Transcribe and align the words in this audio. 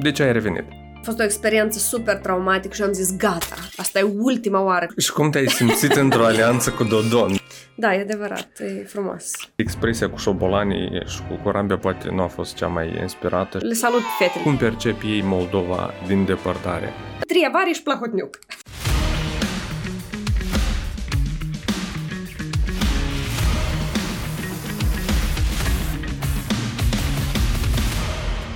De 0.00 0.10
ce 0.12 0.22
ai 0.22 0.32
revenit? 0.32 0.64
A 0.94 1.00
fost 1.02 1.18
o 1.18 1.22
experiență 1.22 1.78
super 1.78 2.16
traumatică 2.16 2.74
și 2.74 2.82
am 2.82 2.92
zis, 2.92 3.16
gata, 3.16 3.56
asta 3.76 3.98
e 3.98 4.02
ultima 4.02 4.60
oară. 4.62 4.86
Și 4.96 5.12
cum 5.12 5.30
te-ai 5.30 5.46
simțit 5.46 5.92
într-o 5.92 6.24
alianță 6.24 6.70
cu 6.70 6.84
Dodon? 6.84 7.36
Da, 7.74 7.94
e 7.94 8.00
adevărat, 8.00 8.48
e 8.58 8.84
frumos. 8.84 9.30
Expresia 9.56 10.10
cu 10.10 10.16
șobolanii 10.16 11.02
și 11.06 11.20
cu 11.28 11.34
corambia 11.42 11.78
poate 11.78 12.10
nu 12.10 12.22
a 12.22 12.26
fost 12.26 12.54
cea 12.54 12.66
mai 12.66 12.98
inspirată. 13.00 13.58
Le 13.62 13.72
salut 13.72 14.02
fetele. 14.18 14.42
Cum 14.44 14.56
percepi 14.56 15.06
ei 15.06 15.22
Moldova 15.22 15.90
din 16.06 16.24
depărtare? 16.24 16.92
Trievari 17.26 17.72
și 17.72 17.82
Plahotniuc. 17.82 18.38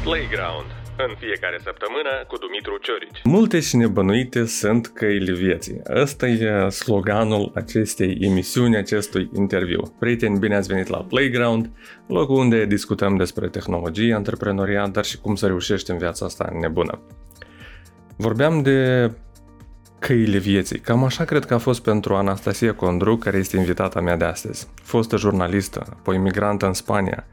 Playground. 0.03 0.82
În 1.09 1.15
fiecare 1.19 1.59
săptămână 1.63 2.11
cu 2.29 2.37
Dumitru 2.37 2.79
Ciorici. 2.81 3.21
Multe 3.25 3.61
și 3.61 3.77
nebănuite 3.77 4.45
sunt 4.45 4.87
căile 4.87 5.33
vieții. 5.33 5.81
Ăsta 5.95 6.27
e 6.27 6.69
sloganul 6.69 7.53
acestei 7.55 8.19
emisiuni, 8.21 8.77
acestui 8.77 9.31
interviu. 9.37 9.95
Prieteni, 9.99 10.39
bine 10.39 10.57
ați 10.57 10.69
venit 10.69 10.87
la 10.87 10.99
Playground, 10.99 11.71
locul 12.07 12.37
unde 12.37 12.65
discutăm 12.65 13.17
despre 13.17 13.49
tehnologie, 13.49 14.15
antreprenoriat, 14.15 14.91
dar 14.91 15.05
și 15.05 15.19
cum 15.19 15.35
să 15.35 15.47
reușești 15.47 15.91
în 15.91 15.99
viața 15.99 16.25
asta 16.25 16.53
nebună. 16.61 17.01
Vorbeam 18.17 18.63
de 18.63 19.11
căile 19.99 20.39
vieții. 20.39 20.79
Cam 20.79 21.05
așa 21.05 21.25
cred 21.25 21.45
că 21.45 21.55
a 21.55 21.59
fost 21.59 21.83
pentru 21.83 22.15
Anastasia 22.15 22.75
Condru, 22.75 23.17
care 23.17 23.37
este 23.37 23.57
invitata 23.57 24.01
mea 24.01 24.17
de 24.17 24.25
astăzi. 24.25 24.69
Fostă 24.83 25.17
jurnalistă, 25.17 25.87
apoi 25.91 26.17
imigrantă 26.17 26.67
în 26.67 26.73
Spania, 26.73 27.27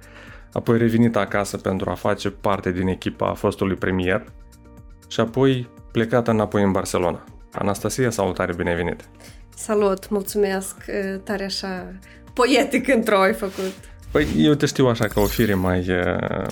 apoi 0.53 0.77
revenit 0.77 1.15
acasă 1.15 1.57
pentru 1.57 1.89
a 1.89 1.93
face 1.93 2.29
parte 2.29 2.71
din 2.71 2.87
echipa 2.87 3.33
fostului 3.33 3.75
premier 3.75 4.23
și 5.07 5.19
apoi 5.19 5.69
plecat 5.91 6.27
înapoi 6.27 6.63
în 6.63 6.71
Barcelona. 6.71 7.23
Anastasia, 7.51 8.09
salutare, 8.09 8.53
bine 8.53 8.75
venit! 8.75 9.09
Salut, 9.55 10.09
mulțumesc, 10.09 10.75
tare 11.23 11.43
așa 11.43 11.93
poetic 12.33 12.87
într-o 12.87 13.19
ai 13.19 13.33
făcut. 13.33 13.73
Păi 14.11 14.27
eu 14.37 14.53
te 14.53 14.65
știu 14.65 14.87
așa 14.87 15.07
ca 15.07 15.21
o 15.21 15.25
fire 15.25 15.53
mai... 15.53 15.79
Uh... 15.79 16.47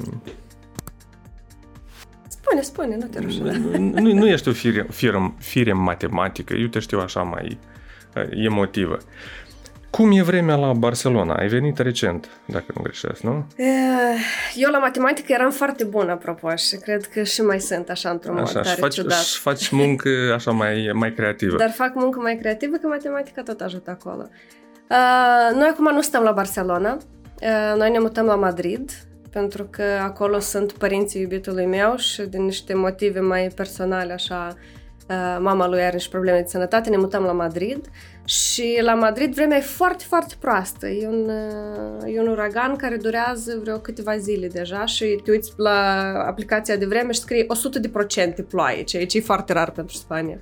Spune, 2.28 2.62
spune, 2.62 2.96
nu 2.96 3.06
te 3.06 3.20
rușina. 3.20 3.52
Nu, 3.78 4.14
nu 4.14 4.28
ești 4.28 4.48
o 4.48 4.52
fire, 4.52 4.88
fire, 4.90 5.34
fire 5.38 5.74
matematică, 5.74 6.54
eu 6.54 6.68
te 6.68 6.80
știu 6.80 7.00
așa 7.00 7.22
mai 7.22 7.60
uh, 8.16 8.24
emotivă. 8.32 8.98
Cum 9.98 10.12
e 10.12 10.22
vremea 10.22 10.56
la 10.56 10.74
Barcelona? 10.74 11.34
Ai 11.34 11.48
venit 11.48 11.78
recent, 11.78 12.30
dacă 12.46 12.66
nu 12.76 12.82
greșesc, 12.82 13.22
nu? 13.22 13.46
Eu 14.56 14.72
la 14.72 14.78
matematică 14.78 15.34
eram 15.34 15.52
foarte 15.52 15.84
bună, 15.84 16.12
apropo, 16.12 16.56
și 16.56 16.76
cred 16.76 17.06
că 17.06 17.24
și 17.24 17.42
mai 17.42 17.60
sunt 17.60 17.90
așa 17.90 18.10
într-un 18.10 18.34
mod 18.34 18.44
Așa, 18.44 18.54
tare 18.54 18.70
și 18.70 18.76
faci, 18.76 18.94
ciudat. 18.94 19.18
și 19.18 19.40
faci 19.40 19.70
muncă 19.70 20.10
așa 20.34 20.52
mai, 20.52 20.92
mai 20.94 21.14
creativă. 21.14 21.58
Dar 21.58 21.72
fac 21.72 21.94
muncă 21.96 22.20
mai 22.20 22.38
creativă, 22.38 22.76
că 22.76 22.88
matematica 22.88 23.42
tot 23.44 23.62
ajută 23.62 23.90
acolo. 23.90 24.30
Uh, 24.90 25.56
noi 25.56 25.68
acum 25.72 25.94
nu 25.94 26.02
stăm 26.02 26.24
la 26.24 26.32
Barcelona, 26.32 26.98
uh, 27.42 27.78
noi 27.78 27.92
ne 27.92 28.00
mutăm 28.00 28.26
la 28.26 28.36
Madrid, 28.36 28.92
pentru 29.32 29.64
că 29.64 29.84
acolo 30.04 30.40
sunt 30.40 30.72
părinții 30.72 31.22
iubitului 31.22 31.66
meu 31.66 31.96
și 31.96 32.22
din 32.22 32.44
niște 32.44 32.74
motive 32.74 33.20
mai 33.20 33.52
personale, 33.56 34.14
așa, 34.14 34.54
uh, 35.10 35.38
mama 35.40 35.68
lui 35.68 35.82
are 35.82 35.94
niște 35.94 36.10
probleme 36.12 36.40
de 36.40 36.48
sănătate, 36.48 36.90
ne 36.90 36.98
mutăm 36.98 37.24
la 37.24 37.32
Madrid 37.32 37.90
și 38.28 38.80
la 38.82 38.94
Madrid 38.94 39.34
vremea 39.34 39.58
e 39.58 39.62
foarte, 39.62 40.04
foarte 40.08 40.34
proastă. 40.40 40.88
E 40.88 41.08
un, 41.08 41.30
uh, 42.04 42.14
e 42.16 42.20
un 42.20 42.28
uragan 42.28 42.76
care 42.76 42.96
durează 42.96 43.60
vreo 43.62 43.78
câteva 43.78 44.18
zile 44.18 44.48
deja 44.48 44.86
și 44.86 45.20
te 45.24 45.32
uiți 45.32 45.52
la 45.58 45.80
aplicația 46.28 46.76
de 46.76 46.86
vreme 46.86 47.12
și 47.12 47.20
scrie 47.20 47.46
100% 48.42 48.44
ploaie, 48.50 48.84
ceea 48.84 49.06
ce 49.06 49.18
e 49.18 49.22
foarte 49.22 49.54
rar 49.54 49.72
pentru 49.72 49.96
Spania. 49.96 50.38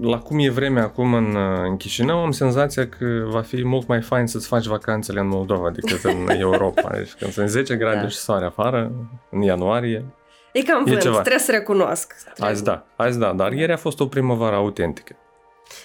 La 0.00 0.18
cum 0.18 0.38
e 0.38 0.50
vremea 0.50 0.82
acum 0.82 1.14
în, 1.14 1.34
uh, 1.34 1.58
în 1.68 1.76
Chișinău, 1.76 2.18
am 2.18 2.30
senzația 2.30 2.88
că 2.88 3.06
va 3.30 3.40
fi 3.40 3.64
mult 3.64 3.86
mai 3.86 4.00
fain 4.02 4.26
să-ți 4.26 4.46
faci 4.46 4.66
vacanțele 4.66 5.20
în 5.20 5.28
Moldova 5.28 5.70
decât 5.70 6.04
în 6.04 6.28
Europa. 6.40 6.90
Deci 6.96 7.12
când 7.12 7.32
sunt 7.32 7.48
10 7.48 7.76
grade 7.76 8.00
Da. 8.00 8.08
și 8.08 8.16
soare 8.16 8.44
afară, 8.44 8.92
în 9.30 9.42
ianuarie, 9.42 10.04
E 10.52 10.62
cam 10.62 10.80
E 10.86 10.90
vânt, 10.90 11.00
ceva. 11.00 11.20
trebuie 11.20 11.38
să 11.42 11.50
recunosc. 11.52 12.12
azi 12.38 12.64
da, 12.64 12.86
azi 12.96 13.18
da, 13.18 13.32
dar 13.32 13.52
ieri 13.52 13.72
a 13.72 13.76
fost 13.76 14.00
o 14.00 14.06
primăvară 14.06 14.56
autentică. 14.56 15.16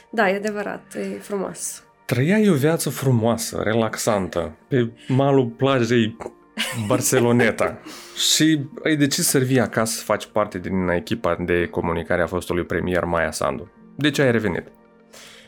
Da, 0.09 0.29
e 0.29 0.35
adevărat, 0.35 0.95
e 0.95 1.19
frumos. 1.19 1.83
Trăiai 2.05 2.49
o 2.49 2.53
viață 2.53 2.89
frumoasă, 2.89 3.61
relaxantă, 3.63 4.55
pe 4.67 4.91
malul 5.07 5.45
plajei 5.45 6.17
Barceloneta 6.87 7.79
și 8.35 8.59
ai 8.83 8.95
decis 8.95 9.27
să 9.27 9.37
revii 9.37 9.59
acasă 9.59 9.97
să 9.97 10.03
faci 10.03 10.25
parte 10.25 10.59
din 10.59 10.87
echipa 10.87 11.35
de 11.45 11.67
comunicare 11.67 12.21
a 12.21 12.27
fostului 12.27 12.63
premier 12.63 13.03
Maia 13.03 13.31
Sandu. 13.31 13.71
De 13.95 14.09
ce 14.09 14.21
ai 14.21 14.31
revenit? 14.31 14.63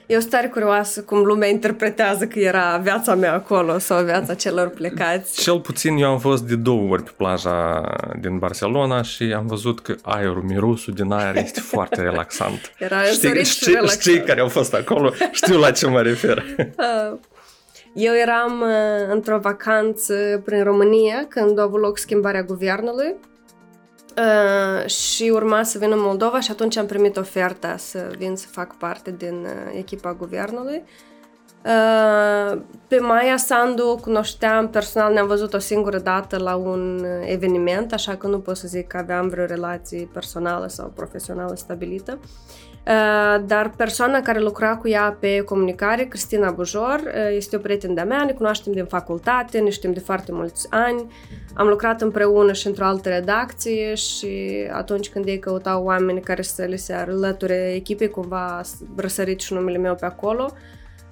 Eu 0.08 0.20
sunt 0.20 0.32
tare 0.32 0.48
curioasă 0.48 1.02
cum 1.02 1.24
lumea 1.24 1.48
interpretează 1.48 2.26
că 2.26 2.40
era 2.40 2.78
viața 2.78 3.16
mea 3.16 3.34
acolo 3.34 3.78
sau 3.78 4.04
viața 4.04 4.34
celor 4.34 4.70
plecați. 4.70 5.42
Cel 5.42 5.60
puțin 5.60 5.98
eu 5.98 6.10
am 6.10 6.20
fost 6.20 6.44
de 6.44 6.56
două 6.56 6.92
ori 6.92 7.04
pe 7.04 7.12
plaja 7.18 7.84
din 8.20 8.38
Barcelona 8.38 9.02
și 9.02 9.24
am 9.24 9.48
văzut 9.48 9.80
că 9.80 9.96
aerul, 10.02 10.42
mirosul 10.42 10.94
din 10.94 11.12
aer 11.12 11.36
este 11.36 11.60
foarte 11.74 12.02
relaxant. 12.02 12.74
Era 12.78 13.02
știi, 13.02 13.28
însorit 13.28 13.46
și 13.46 13.54
știi, 13.54 13.74
relaxat. 13.74 14.00
știi 14.00 14.24
care 14.24 14.40
au 14.40 14.48
fost 14.48 14.74
acolo, 14.74 15.14
știu 15.32 15.58
la 15.60 15.72
ce 15.72 15.88
mă 15.88 16.02
refer. 16.02 16.46
Uh, 16.58 17.18
Eu 17.94 18.14
eram 18.14 18.62
uh, 18.62 19.14
într-o 19.14 19.38
vacanță 19.38 20.42
prin 20.46 20.64
România 20.64 21.26
când 21.30 21.60
a 21.60 21.62
avut 21.62 21.80
loc 21.80 21.98
schimbarea 21.98 22.44
guvernului 22.44 23.16
uh, 24.18 24.90
și 24.90 25.30
urma 25.34 25.64
să 25.64 25.78
vin 25.78 25.92
în 25.92 26.02
Moldova 26.02 26.40
și 26.40 26.52
atunci 26.52 26.78
am 26.78 26.86
primit 26.86 27.18
oferta 27.18 27.78
să 27.78 28.12
vin 28.18 28.36
să 28.36 28.48
fac 28.52 28.78
parte 28.78 29.12
din 29.12 29.44
uh, 29.44 29.78
echipa 29.78 30.14
guvernului. 30.14 30.84
Uh, 31.66 32.62
Pe 32.88 33.00
Maia 33.00 33.38
Sandu 33.38 33.88
o 33.88 33.96
cunoșteam 33.96 34.70
personal, 34.70 35.14
ne-am 35.14 35.28
văzut 35.28 35.54
o 35.54 35.59
singură 35.59 36.00
dată 36.00 36.38
la 36.38 36.56
un 36.56 37.00
uh, 37.04 37.28
eveniment, 37.31 37.94
așa 37.94 38.16
că 38.16 38.28
nu 38.28 38.40
pot 38.40 38.58
să 38.58 38.68
zic 38.68 38.88
că 38.88 38.98
aveam 38.98 39.28
vreo 39.28 39.46
relație 39.46 40.09
personală 40.14 40.68
sau 40.68 40.92
profesională 40.96 41.56
stabilită. 41.56 42.20
Uh, 42.22 42.28
Dar 43.46 43.73
persoana 43.78 44.22
care 44.22 44.40
lucra 44.40 44.75
cu 44.78 44.88
ea 44.88 45.18
pe 45.19 45.41
comunicare, 45.41 46.03
Cristina 46.03 46.51
Bujor, 46.51 47.01
uh, 47.06 47.35
este 47.35 47.56
o 47.56 47.59
prietenă 47.59 47.94
de-a 47.94 48.06
mea, 48.06 48.23
ne 48.23 48.31
cunoaștem 48.31 48.73
din 48.73 48.85
facultate, 48.85 49.59
ne 49.59 49.69
știm 49.69 49.94
de 49.94 50.00
foarte 50.00 50.31
mulți 50.31 50.68
ani, 50.69 51.12
am 51.53 51.68
lucrat 51.68 52.01
împreună 52.01 52.53
și 52.53 52.68
într-o 52.68 52.85
altă 52.85 53.09
redacție 53.09 53.94
și 53.94 54.50
atunci 54.72 55.09
când 55.09 55.25
ei 55.25 55.40
căutau 55.40 55.84
oameni 55.84 56.22
care 56.22 56.41
să 56.41 56.63
le 56.63 56.75
se 56.75 56.94
alăture 56.94 57.74
echipei, 57.75 58.09
cumva 58.09 58.38
a 58.38 58.62
răsărit 58.95 59.40
și 59.41 59.53
numele 59.53 59.78
meu 59.78 59.95
pe 59.95 60.06
acolo. 60.06 60.51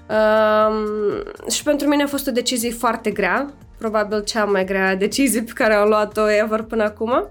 Um, 0.09 1.49
și 1.49 1.63
pentru 1.63 1.87
mine 1.87 2.03
a 2.03 2.07
fost 2.07 2.27
o 2.27 2.31
decizie 2.31 2.71
foarte 2.71 3.11
grea, 3.11 3.53
probabil 3.77 4.23
cea 4.23 4.45
mai 4.45 4.65
grea 4.65 4.95
decizie 4.95 5.41
pe 5.41 5.51
care 5.53 5.73
am 5.73 5.87
luat-o 5.87 6.31
ever 6.31 6.61
până 6.61 6.83
acum. 6.83 7.29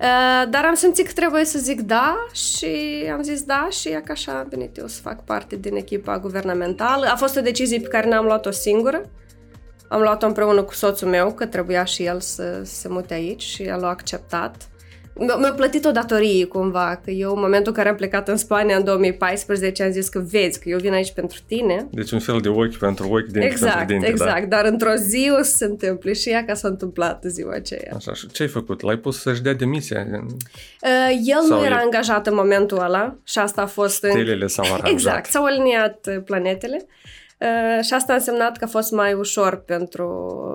Uh, 0.00 0.50
dar 0.50 0.64
am 0.64 0.74
simțit 0.74 1.06
că 1.06 1.12
trebuie 1.12 1.44
să 1.44 1.58
zic 1.58 1.80
da 1.80 2.16
și 2.32 2.76
am 3.12 3.22
zis 3.22 3.42
da 3.42 3.68
și 3.70 3.88
e 3.88 4.02
că 4.04 4.12
așa 4.12 4.32
am 4.32 4.46
venit 4.50 4.76
eu 4.76 4.86
să 4.86 5.00
fac 5.00 5.24
parte 5.24 5.56
din 5.56 5.76
echipa 5.76 6.18
guvernamentală. 6.18 7.06
A 7.06 7.16
fost 7.16 7.36
o 7.36 7.40
decizie 7.40 7.80
pe 7.80 7.88
care 7.88 8.08
n-am 8.08 8.24
luat-o 8.24 8.50
singură. 8.50 9.10
Am 9.88 10.00
luat-o 10.00 10.26
împreună 10.26 10.62
cu 10.62 10.74
soțul 10.74 11.08
meu, 11.08 11.32
că 11.32 11.46
trebuia 11.46 11.84
și 11.84 12.04
el 12.04 12.20
să 12.20 12.62
se 12.64 12.88
mute 12.88 13.14
aici 13.14 13.42
și 13.42 13.62
el 13.62 13.84
a 13.84 13.88
acceptat. 13.88 14.68
Mi-a 15.18 15.36
mi-a 15.36 15.52
plătit 15.52 15.84
o 15.84 15.90
datorie 15.90 16.44
cumva, 16.44 17.00
că 17.04 17.10
eu 17.10 17.32
în 17.34 17.40
momentul 17.40 17.66
în 17.66 17.72
care 17.72 17.88
am 17.88 17.94
plecat 17.94 18.28
în 18.28 18.36
Spania 18.36 18.76
în 18.76 18.84
2014 18.84 19.82
am 19.82 19.90
zis 19.90 20.08
că 20.08 20.18
vezi 20.30 20.60
că 20.60 20.68
eu 20.68 20.78
vin 20.78 20.92
aici 20.92 21.12
pentru 21.12 21.38
tine. 21.46 21.86
Deci 21.90 22.10
un 22.10 22.18
fel 22.18 22.38
de 22.40 22.48
ochi 22.48 22.76
pentru 22.76 23.08
ochi, 23.08 23.24
dinte 23.26 23.46
exact, 23.46 23.76
pentru 23.76 23.92
dinte. 23.92 24.08
exact, 24.08 24.46
Da. 24.48 24.56
dar 24.56 24.64
într-o 24.64 24.94
zi 24.94 25.32
o 25.38 25.42
să 25.42 25.56
se 25.56 25.64
întâmple 25.64 26.12
și 26.12 26.28
ea 26.30 26.44
ca 26.44 26.54
s-a 26.54 26.68
întâmplat 26.68 27.22
ziua 27.26 27.54
aceea. 27.54 27.92
Așa, 27.96 28.12
și 28.14 28.26
ce 28.30 28.42
ai 28.42 28.48
făcut? 28.48 28.80
L-ai 28.82 28.96
pus 28.96 29.20
să-și 29.20 29.42
dea 29.42 29.52
demisia? 29.54 30.06
Uh, 30.10 31.18
el 31.24 31.42
Sau 31.48 31.58
nu 31.58 31.64
era 31.64 31.74
el- 31.74 31.80
angajat 31.84 32.26
în 32.26 32.34
momentul 32.34 32.78
ăla 32.78 33.16
și 33.24 33.38
asta 33.38 33.62
a 33.62 33.66
fost... 33.66 34.02
în- 34.02 34.10
Stelele 34.10 34.46
s-au 34.46 34.64
aranjat. 34.64 34.88
Exact, 34.90 35.30
s-au 35.30 35.44
aliniat 35.44 36.06
uh, 36.08 36.22
planetele 36.24 36.86
uh, 37.38 37.84
și 37.84 37.92
asta 37.94 38.12
a 38.12 38.16
însemnat 38.16 38.56
că 38.56 38.64
a 38.64 38.68
fost 38.68 38.90
mai 38.92 39.12
ușor 39.12 39.56
pentru, 39.66 40.08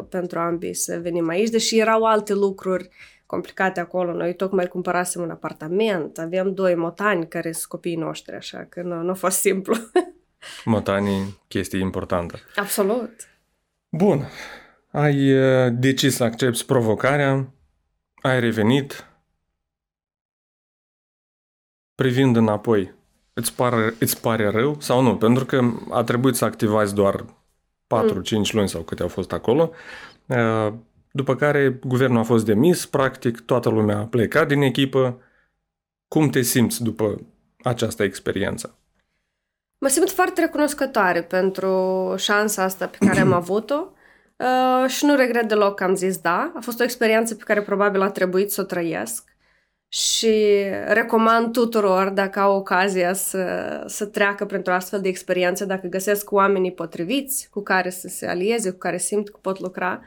pentru 0.09 0.39
ambii 0.39 0.73
să 0.75 0.99
venim 1.01 1.29
aici, 1.29 1.49
deși 1.49 1.79
erau 1.79 2.03
alte 2.03 2.33
lucruri 2.33 2.89
complicate 3.31 3.79
acolo. 3.79 4.13
Noi 4.13 4.35
tocmai 4.35 4.67
cumpărasem 4.67 5.21
un 5.21 5.29
apartament, 5.29 6.17
avem 6.17 6.53
doi 6.53 6.75
motani 6.75 7.27
care 7.27 7.51
sunt 7.51 7.65
copiii 7.65 7.95
noștri, 7.95 8.35
așa 8.35 8.65
că 8.69 8.81
nu, 8.81 9.01
nu 9.01 9.09
a 9.09 9.13
fost 9.13 9.37
simplu. 9.39 9.75
Motanii, 10.65 11.39
chestie 11.47 11.79
importantă. 11.79 12.39
Absolut. 12.55 13.11
Bun. 13.89 14.27
Ai 14.91 15.33
uh, 15.33 15.73
decis 15.73 16.15
să 16.15 16.23
accepti 16.23 16.65
provocarea, 16.65 17.53
ai 18.21 18.39
revenit, 18.39 19.07
privind 21.95 22.35
înapoi, 22.35 22.93
îți 23.33 23.55
pare, 23.55 23.93
îți 23.99 24.21
pare 24.21 24.49
rău 24.49 24.75
sau 24.79 25.01
nu? 25.01 25.17
Pentru 25.17 25.45
că 25.45 25.61
a 25.89 26.03
trebuit 26.03 26.35
să 26.35 26.45
activați 26.45 26.95
doar 26.95 27.25
4-5 27.25 27.25
luni 28.51 28.69
sau 28.69 28.81
câte 28.81 29.01
au 29.01 29.07
fost 29.07 29.31
acolo. 29.31 29.71
Uh, 31.11 31.21
după 31.23 31.35
care 31.35 31.79
guvernul 31.83 32.19
a 32.19 32.23
fost 32.23 32.45
demis, 32.45 32.85
practic 32.85 33.39
toată 33.39 33.69
lumea 33.69 33.97
a 33.97 34.05
plecat 34.05 34.47
din 34.47 34.61
echipă. 34.61 35.21
Cum 36.07 36.29
te 36.29 36.41
simți 36.41 36.83
după 36.83 37.21
această 37.63 38.03
experiență? 38.03 38.75
Mă 39.77 39.87
simt 39.87 40.09
foarte 40.09 40.41
recunoscătoare 40.41 41.21
pentru 41.21 42.13
șansa 42.17 42.63
asta 42.63 42.87
pe 42.87 43.05
care 43.05 43.19
am 43.19 43.33
avut-o 43.41 43.91
uh, 44.37 44.89
și 44.89 45.05
nu 45.05 45.15
regret 45.15 45.47
deloc 45.47 45.75
că 45.75 45.83
am 45.83 45.95
zis 45.95 46.17
da. 46.17 46.51
A 46.55 46.59
fost 46.59 46.79
o 46.79 46.83
experiență 46.83 47.35
pe 47.35 47.43
care 47.43 47.61
probabil 47.61 48.01
a 48.01 48.09
trebuit 48.09 48.51
să 48.51 48.61
o 48.61 48.63
trăiesc 48.63 49.31
și 49.93 50.63
recomand 50.87 51.51
tuturor 51.51 52.09
dacă 52.09 52.39
au 52.39 52.55
ocazia 52.55 53.13
să, 53.13 53.83
să 53.87 54.05
treacă 54.05 54.45
printr-o 54.45 54.73
astfel 54.73 55.01
de 55.01 55.07
experiență, 55.07 55.65
dacă 55.65 55.87
găsesc 55.87 56.31
oamenii 56.31 56.71
potriviți 56.71 57.47
cu 57.49 57.61
care 57.61 57.89
să 57.89 58.07
se 58.07 58.27
alieze, 58.27 58.71
cu 58.71 58.77
care 58.77 58.97
simt 58.97 59.29
că 59.29 59.37
pot 59.41 59.59
lucra, 59.59 60.01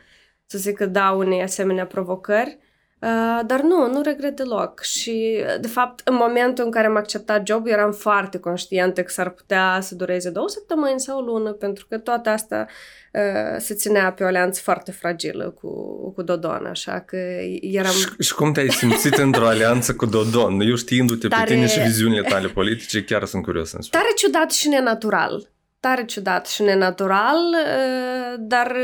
să 0.54 0.70
zică 0.70 0.86
da 0.86 1.10
unei 1.10 1.42
asemenea 1.42 1.86
provocări. 1.86 2.58
Uh, 2.98 3.40
dar 3.46 3.60
nu, 3.60 3.90
nu 3.92 4.02
regret 4.02 4.36
deloc 4.36 4.80
și, 4.80 5.44
de 5.60 5.68
fapt, 5.68 6.08
în 6.08 6.14
momentul 6.14 6.64
în 6.64 6.70
care 6.70 6.86
am 6.86 6.96
acceptat 6.96 7.46
jobul, 7.46 7.70
eram 7.70 7.92
foarte 7.92 8.38
conștientă 8.38 9.02
că 9.02 9.12
s-ar 9.12 9.30
putea 9.30 9.78
să 9.80 9.94
dureze 9.94 10.30
două 10.30 10.48
săptămâni 10.48 11.00
sau 11.00 11.18
o 11.18 11.22
lună, 11.22 11.52
pentru 11.52 11.86
că 11.88 11.98
toată 11.98 12.30
asta 12.30 12.66
uh, 13.12 13.56
se 13.58 13.74
ținea 13.74 14.12
pe 14.12 14.24
o 14.24 14.26
alianță 14.26 14.60
foarte 14.62 14.90
fragilă 14.90 15.50
cu, 15.60 15.68
cu 16.12 16.22
Dodon, 16.22 16.66
așa 16.66 17.00
că 17.00 17.16
eram... 17.60 17.92
Și, 17.92 18.06
și 18.18 18.34
cum 18.34 18.52
te-ai 18.52 18.70
simțit 18.70 19.14
într-o 19.14 19.46
alianță 19.46 19.94
cu 19.94 20.06
Dodon? 20.06 20.60
Eu 20.60 20.74
știindu-te 20.74 21.28
tare... 21.28 21.44
pe 21.44 21.54
tine 21.54 21.66
și 21.66 21.80
viziunile 21.80 22.22
tale 22.22 22.48
politice, 22.48 23.04
chiar 23.04 23.24
sunt 23.24 23.42
curios 23.42 23.68
să 23.68 23.78
Tare 23.90 24.12
ciudat 24.16 24.50
și 24.50 24.68
nenatural 24.68 25.53
tare 25.84 26.04
ciudat 26.04 26.46
și 26.46 26.62
nenatural, 26.62 27.36
uh, 27.36 28.34
dar 28.38 28.76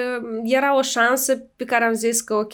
era 0.44 0.76
o 0.76 0.82
șansă 0.82 1.36
pe 1.56 1.64
care 1.64 1.84
am 1.84 1.92
zis 1.92 2.20
că 2.20 2.34
ok, 2.34 2.52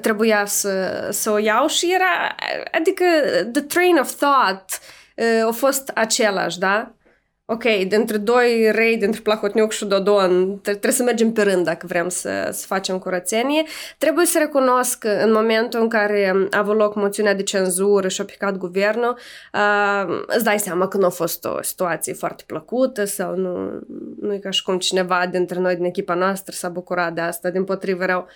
trebuia 0.00 0.44
să, 0.46 1.06
să 1.10 1.30
o 1.30 1.38
iau 1.38 1.66
și 1.66 1.92
era, 1.94 2.36
adică 2.72 3.04
the 3.52 3.62
train 3.62 3.96
of 3.96 4.12
thought 4.14 4.80
uh, 5.16 5.46
a 5.46 5.50
fost 5.50 5.88
același, 5.94 6.58
da? 6.58 6.94
Ok, 7.46 7.62
dintre 7.62 8.16
doi 8.16 8.70
rei, 8.72 8.96
dintre 8.96 9.20
Plahotniuc 9.20 9.72
și 9.72 9.84
Dodon, 9.84 10.60
trebuie 10.60 10.92
să 10.92 11.02
mergem 11.02 11.32
pe 11.32 11.42
rând 11.42 11.64
dacă 11.64 11.86
vrem 11.86 12.08
să, 12.08 12.48
să 12.52 12.66
facem 12.66 12.98
curățenie. 12.98 13.62
Trebuie 13.98 14.26
să 14.26 14.38
recunosc 14.38 14.98
că 14.98 15.08
în 15.08 15.32
momentul 15.32 15.80
în 15.80 15.88
care 15.88 16.48
a 16.50 16.58
avut 16.58 16.76
loc 16.76 16.94
moțiunea 16.94 17.34
de 17.34 17.42
cenzură 17.42 18.08
și 18.08 18.20
a 18.20 18.24
picat 18.24 18.56
guvernul, 18.56 19.18
uh, 19.52 20.22
îți 20.26 20.44
dai 20.44 20.58
seama 20.58 20.88
că 20.88 20.96
nu 20.96 21.06
a 21.06 21.08
fost 21.08 21.44
o 21.44 21.62
situație 21.62 22.12
foarte 22.12 22.44
plăcută 22.46 23.04
sau 23.04 23.36
nu, 23.36 23.80
nu 24.20 24.34
e 24.34 24.38
ca 24.38 24.50
și 24.50 24.62
cum 24.62 24.78
cineva 24.78 25.26
dintre 25.30 25.58
noi 25.58 25.74
din 25.74 25.84
echipa 25.84 26.14
noastră 26.14 26.54
s-a 26.54 26.68
bucurat 26.68 27.12
de 27.12 27.20
asta. 27.20 27.50
Din 27.50 27.64
potrivă, 27.64 28.02
erau 28.02 28.26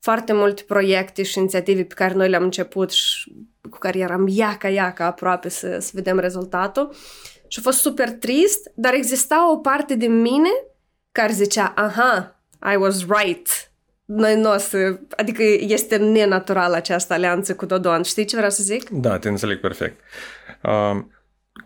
foarte 0.00 0.32
multe 0.32 0.62
proiecte 0.66 1.22
și 1.22 1.38
inițiative 1.38 1.84
pe 1.84 1.94
care 1.94 2.14
noi 2.14 2.28
le-am 2.28 2.42
început 2.42 2.90
și 2.90 3.32
cu 3.70 3.78
care 3.78 3.98
eram 3.98 4.26
iaca, 4.28 4.68
iaca 4.68 5.04
aproape 5.04 5.48
să, 5.48 5.78
să 5.80 5.90
vedem 5.94 6.18
rezultatul. 6.18 6.94
Și 7.48 7.58
a 7.58 7.62
fost 7.62 7.78
super 7.78 8.10
trist, 8.12 8.70
dar 8.74 8.94
exista 8.94 9.50
o 9.52 9.56
parte 9.56 9.94
din 9.94 10.20
mine 10.20 10.50
care 11.12 11.32
zicea, 11.32 11.72
aha, 11.76 12.42
I 12.72 12.76
was 12.76 13.06
right. 13.06 13.70
Noi 14.04 14.40
nu 14.40 14.52
o 14.52 14.56
să... 14.56 14.98
Adică 15.16 15.42
este 15.58 15.96
nenatural 15.96 16.74
această 16.74 17.12
alianță 17.12 17.54
cu 17.54 17.66
Dodon. 17.66 18.02
Știi 18.02 18.24
ce 18.24 18.36
vreau 18.36 18.50
să 18.50 18.62
zic? 18.62 18.88
Da, 18.88 19.18
te 19.18 19.28
înțeleg 19.28 19.60
perfect. 19.60 20.00
Uh, 20.62 21.04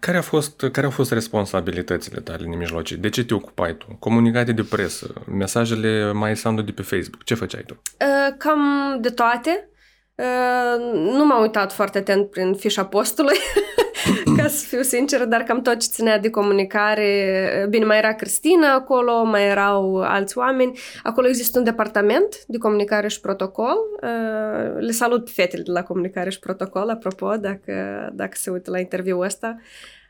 care, 0.00 0.16
a 0.16 0.22
fost, 0.22 0.60
care 0.72 0.86
au 0.86 0.92
fost 0.92 1.12
responsabilitățile 1.12 2.20
tale 2.20 2.46
nemijlocii? 2.46 2.96
De 2.96 3.08
ce 3.08 3.24
te 3.24 3.34
ocupai 3.34 3.76
tu? 3.76 3.96
Comunicate 3.98 4.52
de 4.52 4.62
presă, 4.62 5.12
mesajele 5.30 6.12
mai 6.12 6.36
sandu 6.36 6.62
de 6.62 6.72
pe 6.72 6.82
Facebook, 6.82 7.24
ce 7.24 7.34
făceai 7.34 7.62
tu? 7.66 7.82
Uh, 8.00 8.34
cam 8.38 8.60
de 9.00 9.08
toate. 9.08 9.68
Uh, 10.14 10.92
nu 10.92 11.24
m-am 11.24 11.42
uitat 11.42 11.72
foarte 11.72 11.98
atent 11.98 12.30
prin 12.30 12.54
fișa 12.54 12.84
postului, 12.84 13.36
ca 14.36 14.46
să 14.48 14.66
fiu 14.66 14.82
sinceră, 14.82 15.24
dar 15.24 15.42
cam 15.42 15.62
tot 15.62 15.80
ce 15.80 15.88
ținea 15.90 16.18
de 16.18 16.30
comunicare. 16.30 17.66
Bine, 17.68 17.84
mai 17.84 17.98
era 17.98 18.14
Cristina 18.14 18.74
acolo, 18.74 19.24
mai 19.24 19.48
erau 19.48 20.00
alți 20.00 20.38
oameni. 20.38 20.78
Acolo 21.02 21.28
există 21.28 21.58
un 21.58 21.64
departament 21.64 22.44
de 22.46 22.58
comunicare 22.58 23.08
și 23.08 23.20
protocol. 23.20 23.76
Uh, 24.02 24.80
le 24.80 24.90
salut 24.90 25.24
pe 25.24 25.30
fetele 25.34 25.62
de 25.62 25.70
la 25.70 25.82
comunicare 25.82 26.30
și 26.30 26.38
protocol, 26.38 26.88
apropo, 26.88 27.36
dacă, 27.36 28.08
dacă 28.12 28.32
se 28.34 28.50
uită 28.50 28.70
la 28.70 28.78
interviul 28.78 29.22
ăsta. 29.22 29.56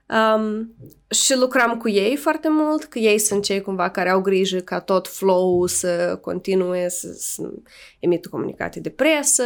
Um, 0.09 0.75
și 1.11 1.37
lucram 1.37 1.77
cu 1.77 1.89
ei 1.89 2.17
foarte 2.17 2.49
mult, 2.51 2.85
că 2.85 2.99
ei 2.99 3.19
sunt 3.19 3.43
cei 3.43 3.61
cumva 3.61 3.91
care 3.91 4.11
au 4.11 4.21
grijă 4.21 4.59
ca 4.59 4.81
tot 4.81 5.09
flow 5.09 5.67
să 5.67 6.19
continue, 6.21 6.89
să, 6.89 7.15
să 7.19 7.51
emită 7.99 8.29
comunicate 8.29 8.81
de 8.81 8.91
presă, 8.91 9.43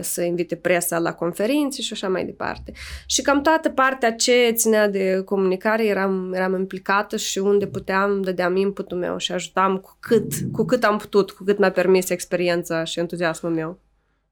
să 0.00 0.22
invite 0.22 0.56
presa 0.56 0.98
la 0.98 1.14
conferințe 1.14 1.82
și 1.82 1.92
așa 1.92 2.08
mai 2.08 2.24
departe. 2.24 2.72
Și 3.06 3.22
cam 3.22 3.42
toată 3.42 3.68
partea 3.68 4.12
ce 4.12 4.50
ținea 4.54 4.88
de 4.88 5.22
comunicare 5.24 5.86
eram, 5.86 6.32
eram 6.32 6.54
implicată 6.54 7.16
și 7.16 7.38
unde 7.38 7.66
puteam, 7.66 8.22
dădeam 8.22 8.56
inputul 8.56 8.98
meu 8.98 9.16
și 9.16 9.32
ajutam 9.32 9.78
cu 9.78 9.96
cât, 10.00 10.32
cu 10.52 10.64
cât 10.64 10.84
am 10.84 10.98
putut, 10.98 11.30
cu 11.30 11.44
cât 11.44 11.58
mi-a 11.58 11.72
permis 11.72 12.08
experiența 12.08 12.84
și 12.84 12.98
entuziasmul 12.98 13.52
meu. 13.52 13.78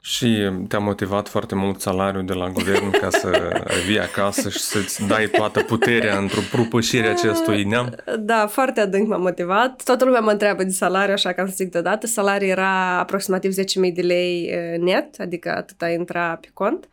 Și 0.02 0.50
te-a 0.69 0.79
motivat 0.79 1.29
foarte 1.29 1.55
mult 1.55 1.81
salariul 1.81 2.25
de 2.25 2.32
la 2.32 2.49
guvern 2.49 2.91
ca 2.91 3.11
să 3.11 3.61
vii 3.87 4.00
acasă 4.00 4.49
și 4.49 4.58
să-ți 4.58 5.06
dai 5.06 5.26
toată 5.26 5.62
puterea 5.62 6.19
într-o 6.19 6.41
propășire 6.50 7.08
acestui 7.08 7.64
neam? 7.64 7.94
Da, 8.19 8.47
foarte 8.47 8.81
adânc 8.81 9.08
m-a 9.08 9.17
motivat. 9.17 9.82
Toată 9.85 10.05
lumea 10.05 10.20
mă 10.20 10.31
întreabă 10.31 10.62
de 10.62 10.70
salariu, 10.70 11.12
așa 11.12 11.32
că 11.32 11.41
am 11.41 11.47
să 11.47 11.55
zic 11.56 11.70
deodată. 11.70 12.06
Salariul 12.06 12.50
era 12.50 12.99
aproximativ 12.99 13.52
10.000 13.52 13.93
de 13.94 14.02
lei 14.02 14.44
eh, 14.44 14.79
net, 14.79 15.14
adică 15.19 15.55
atâta 15.56 15.88
intra 15.88 16.38
pe 16.41 16.49
cont. 16.53 16.88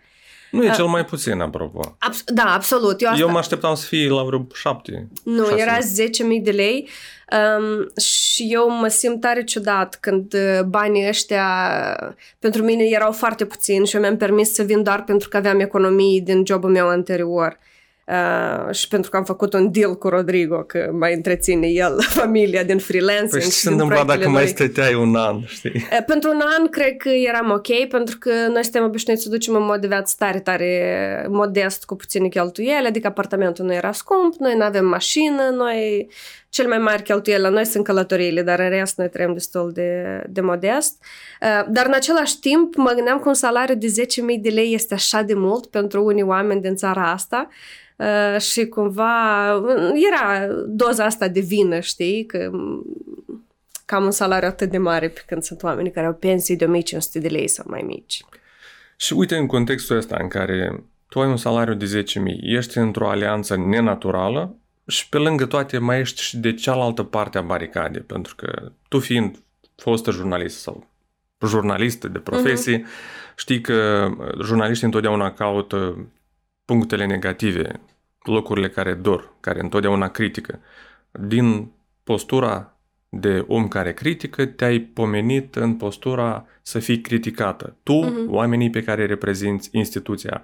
Nu 0.52 0.66
e 0.66 0.72
cel 0.76 0.86
mai 0.86 1.06
puțin, 1.06 1.40
apropo. 1.40 1.96
Abs- 2.00 2.24
da, 2.26 2.54
absolut. 2.54 3.02
Eu, 3.02 3.10
asta... 3.10 3.22
Eu 3.22 3.30
mă 3.30 3.38
așteptam 3.38 3.76
să 3.76 3.86
fie 3.86 4.10
la 4.10 4.24
vreo 4.24 4.48
șapte. 4.54 5.08
Nu, 5.24 5.46
șase. 5.46 5.62
era 5.62 5.78
10.000 5.78 6.42
de 6.42 6.52
lei 6.52 6.90
um, 7.32 8.02
și 8.02 8.48
eu 8.50 8.70
mă 8.70 8.88
simt 8.88 9.22
tare 9.22 9.44
ciudat 9.44 9.98
când 10.02 10.34
uh, 10.34 10.64
banii 10.64 11.08
ăștia 11.08 11.46
pentru 12.40 12.64
mine 12.64 12.84
erau 12.84 13.12
foarte 13.12 13.46
puțini 13.46 13.88
și 13.88 13.96
eu 13.96 14.02
mi-am 14.02 14.18
permis 14.18 14.54
să 14.54 14.64
vin 14.64 14.84
doar 14.84 15.04
pentru 15.04 15.30
că 15.30 15.38
aveam 15.38 15.60
economii 15.60 16.22
din 16.22 16.46
jobul 16.46 16.70
meu 16.70 16.88
anterior. 16.88 17.58
Uh, 18.12 18.74
și 18.74 18.88
pentru 18.88 19.10
că 19.10 19.18
am 19.18 19.24
făcut 19.24 19.54
un 19.54 19.72
deal 19.72 19.98
cu 19.98 20.08
Rodrigo, 20.08 20.58
că 20.58 20.90
mai 20.94 21.14
întreține 21.14 21.68
el 21.68 22.02
familia 22.20 22.64
din 22.64 22.78
freelancing. 22.78 23.30
Păi 23.30 23.42
ce 23.42 23.50
se 23.50 23.70
întâmpla 23.70 24.04
dacă 24.04 24.24
lui. 24.24 24.32
mai 24.32 24.48
stăteai 24.48 24.94
un 24.94 25.16
an, 25.16 25.44
știi? 25.46 25.72
Uh, 25.76 26.04
pentru 26.06 26.30
un 26.30 26.42
an 26.58 26.68
cred 26.70 26.98
că 26.98 27.10
eram 27.10 27.52
ok, 27.52 27.88
pentru 27.90 28.18
că 28.18 28.32
noi 28.54 28.64
suntem 28.64 28.84
obișnuiți 28.84 29.24
să 29.24 29.30
ducem 29.30 29.56
în 29.56 29.64
mod 29.64 29.82
de 29.82 29.88
viață 29.88 30.16
tare, 30.18 30.40
tare 30.40 31.26
modest, 31.30 31.86
cu 31.86 31.96
puține 31.96 32.28
cheltuieli, 32.28 32.88
adică 32.88 33.08
apartamentul 33.08 33.66
nu 33.66 33.74
era 33.74 33.92
scump, 33.92 34.36
noi 34.40 34.56
nu 34.56 34.64
avem 34.64 34.86
mașină, 34.86 35.50
noi 35.56 36.10
cel 36.50 36.68
mai 36.68 36.78
mari 36.78 37.04
cheltuieli 37.04 37.42
la 37.42 37.50
noi 37.50 37.66
sunt 37.66 37.84
călătoriile, 37.84 38.42
dar 38.42 38.60
în 38.60 38.70
rest 38.70 38.98
noi 38.98 39.10
trăim 39.10 39.34
destul 39.34 39.72
de, 39.72 40.24
de 40.30 40.42
modest. 40.42 41.04
Uh, 41.42 41.66
dar 41.70 41.86
în 41.86 41.94
același 41.94 42.40
timp 42.40 42.76
mă 42.76 42.92
gândeam 42.96 43.20
că 43.20 43.28
un 43.28 43.34
salariu 43.34 43.76
de 43.76 43.88
10.000 43.88 44.42
de 44.42 44.50
lei 44.50 44.74
este 44.74 44.94
așa 44.94 45.22
de 45.22 45.34
mult 45.34 45.66
pentru 45.66 46.04
unii 46.04 46.24
oameni 46.24 46.62
din 46.62 46.76
țara 46.76 47.12
asta 47.12 47.48
Uh, 47.98 48.42
și 48.42 48.66
cumva 48.66 49.48
era 50.12 50.48
doza 50.68 51.06
asta 51.06 51.28
de 51.28 51.40
vină, 51.40 51.80
știi, 51.80 52.26
că 52.26 52.52
cam 53.86 54.04
un 54.04 54.12
salariu 54.12 54.48
atât 54.48 54.70
de 54.70 54.78
mare 54.78 55.10
pe 55.10 55.24
când 55.26 55.44
sunt 55.44 55.64
oameni 55.64 55.92
care 55.92 56.06
au 56.06 56.14
pensii 56.14 56.56
de 56.56 56.66
1500 56.66 57.20
de 57.20 57.28
lei 57.28 57.48
sau 57.48 57.66
mai 57.70 57.82
mici. 57.82 58.26
Și 58.98 59.14
uite 59.14 59.36
în 59.36 59.46
contextul 59.46 59.98
ăsta 59.98 60.18
în 60.20 60.28
care 60.28 60.84
tu 61.10 61.22
ai 61.22 61.28
un 61.28 61.38
salariu 61.38 61.74
de 61.74 62.04
10.000, 62.04 62.04
ești 62.42 62.78
într-o 62.78 63.10
alianță 63.10 63.56
nenaturală 63.56 64.56
și 64.88 65.10
pe 65.10 65.18
lângă 65.18 65.46
toate 65.46 65.78
mai 65.78 66.00
ești 66.00 66.22
și 66.22 66.38
de 66.38 66.54
cealaltă 66.54 67.04
parte 67.04 67.38
a 67.38 67.42
baricadei, 67.42 68.02
pentru 68.02 68.36
că 68.36 68.72
tu 68.88 69.00
fiind 69.00 69.44
fostă 69.76 70.12
jurnalist 70.12 70.60
sau 70.60 70.88
jurnalistă 71.46 72.08
de 72.08 72.20
profesie, 72.20 72.80
uh-huh. 72.80 73.36
știi 73.36 73.62
că 73.62 74.10
jurnaliștii 74.44 74.86
întotdeauna 74.86 75.34
caută 75.34 76.08
punctele 76.66 77.06
negative, 77.06 77.80
locurile 78.24 78.70
care 78.70 78.94
dor, 78.94 79.34
care 79.40 79.60
întotdeauna 79.60 80.08
critică. 80.08 80.60
Din 81.12 81.72
postura 82.04 82.78
de 83.10 83.44
om 83.48 83.68
care 83.68 83.94
critică, 83.94 84.46
te-ai 84.46 84.80
pomenit 84.80 85.56
în 85.56 85.76
postura 85.76 86.46
să 86.62 86.80
fii 86.80 87.02
criticată. 87.02 87.76
Tu, 87.84 88.06
uh-huh. 88.06 88.28
oamenii 88.28 88.70
pe 88.70 88.84
care 88.84 89.06
reprezinți 89.06 89.70
instituția 89.72 90.44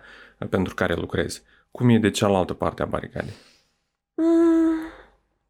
pentru 0.50 0.74
care 0.74 0.94
lucrezi. 0.94 1.44
Cum 1.72 1.90
e 1.90 1.98
de 1.98 2.10
cealaltă 2.10 2.54
parte 2.54 2.82
a 2.82 2.86
baricadei? 2.86 3.34
Mm, 4.24 4.74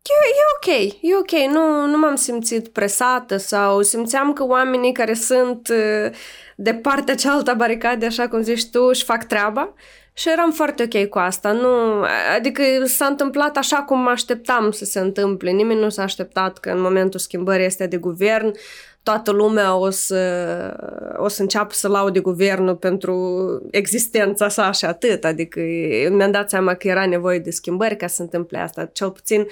e, 0.01 0.27
e 0.39 0.43
ok, 0.55 0.93
e 1.01 1.15
ok. 1.17 1.51
Nu, 1.51 1.85
nu 1.85 1.97
m-am 1.97 2.15
simțit 2.15 2.67
presată 2.67 3.37
sau 3.37 3.81
simțeam 3.81 4.33
că 4.33 4.45
oamenii 4.45 4.91
care 4.91 5.13
sunt 5.13 5.67
uh, 5.67 6.11
de 6.55 6.73
partea 6.73 7.15
cealaltă 7.15 7.51
a 7.51 7.53
baricadei, 7.53 8.07
așa 8.07 8.27
cum 8.27 8.41
zici 8.41 8.69
tu, 8.69 8.81
își 8.83 9.03
fac 9.03 9.23
treaba 9.23 9.73
și 10.13 10.29
eram 10.29 10.51
foarte 10.51 10.83
ok 10.83 11.09
cu 11.09 11.17
asta. 11.17 11.51
Nu, 11.51 12.03
adică 12.35 12.63
s-a 12.85 13.05
întâmplat 13.05 13.57
așa 13.57 13.77
cum 13.77 13.99
mă 13.99 14.09
așteptam 14.09 14.71
să 14.71 14.85
se 14.85 14.99
întâmple. 14.99 15.51
Nimeni 15.51 15.79
nu 15.79 15.89
s-a 15.89 16.03
așteptat 16.03 16.57
că 16.57 16.69
în 16.69 16.81
momentul 16.81 17.19
schimbării 17.19 17.65
este 17.65 17.87
de 17.87 17.97
guvern 17.97 18.51
toată 19.03 19.31
lumea 19.31 19.75
o 19.75 19.89
să, 19.89 20.21
o 21.17 21.27
să 21.27 21.41
înceapă 21.41 21.73
să 21.73 21.87
laude 21.87 22.19
guvernul 22.19 22.75
pentru 22.75 23.15
existența 23.71 24.49
sa 24.49 24.71
și 24.71 24.85
atât. 24.85 25.23
Adică 25.23 25.59
mi-am 26.09 26.31
dat 26.31 26.49
seama 26.49 26.73
că 26.73 26.87
era 26.87 27.05
nevoie 27.05 27.39
de 27.39 27.49
schimbări 27.49 27.97
ca 27.97 28.07
să 28.07 28.15
se 28.15 28.21
întâmple 28.21 28.57
asta. 28.57 28.85
Cel 28.85 29.11
puțin 29.11 29.47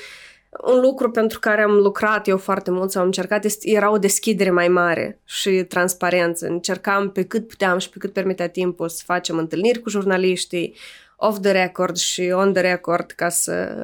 un 0.65 0.79
lucru 0.79 1.11
pentru 1.11 1.39
care 1.39 1.61
am 1.61 1.71
lucrat 1.71 2.27
eu 2.27 2.37
foarte 2.37 2.71
mult 2.71 2.91
sau 2.91 3.01
am 3.01 3.07
încercat 3.07 3.45
era 3.61 3.91
o 3.91 3.97
deschidere 3.97 4.51
mai 4.51 4.67
mare 4.67 5.19
și 5.25 5.63
transparență. 5.63 6.47
Încercam 6.47 7.11
pe 7.11 7.23
cât 7.23 7.47
puteam 7.47 7.77
și 7.77 7.89
pe 7.89 7.97
cât 7.99 8.13
permitea 8.13 8.49
timpul 8.49 8.89
să 8.89 9.03
facem 9.05 9.37
întâlniri 9.37 9.79
cu 9.79 9.89
jurnaliștii, 9.89 10.75
off 11.15 11.39
the 11.39 11.51
record 11.51 11.95
și 11.95 12.31
on 12.33 12.53
the 12.53 12.61
record 12.61 13.11
ca 13.11 13.29
să 13.29 13.75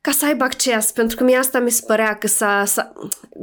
ca 0.00 0.10
să 0.10 0.26
aibă 0.26 0.44
acces, 0.44 0.92
pentru 0.92 1.16
că 1.16 1.24
mie 1.24 1.36
asta 1.36 1.58
mi 1.58 1.70
se 1.70 1.84
părea 1.86 2.14
că 2.14 2.26
s-a, 2.26 2.64
s-a, 2.64 2.92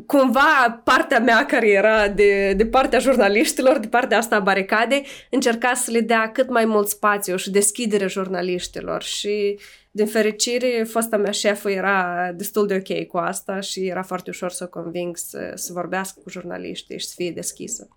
cumva 0.05 0.81
partea 0.83 1.19
mea 1.19 1.45
care 1.45 1.69
era 1.69 2.07
de, 2.07 2.53
de 2.53 2.65
partea 2.65 2.99
jurnaliștilor, 2.99 3.77
de 3.77 3.87
partea 3.87 4.17
asta 4.17 4.35
a 4.35 4.39
baricadei, 4.39 5.05
încerca 5.29 5.73
să 5.73 5.91
le 5.91 5.99
dea 5.99 6.31
cât 6.31 6.49
mai 6.49 6.65
mult 6.65 6.87
spațiu 6.87 7.35
și 7.35 7.51
deschidere 7.51 8.07
jurnaliștilor 8.07 9.03
și 9.03 9.59
din 9.91 10.05
fericire, 10.05 10.85
fosta 10.89 11.17
mea 11.17 11.31
șefă 11.31 11.69
era 11.69 12.31
destul 12.35 12.67
de 12.67 12.75
ok 12.75 13.07
cu 13.07 13.17
asta 13.17 13.59
și 13.59 13.87
era 13.87 14.03
foarte 14.03 14.29
ușor 14.29 14.51
să 14.51 14.63
o 14.63 14.81
conving 14.81 15.17
să, 15.17 15.51
să 15.55 15.73
vorbească 15.73 16.19
cu 16.23 16.29
jurnaliștii 16.29 16.99
și 16.99 17.07
să 17.07 17.13
fie 17.17 17.31
deschisă. 17.31 17.87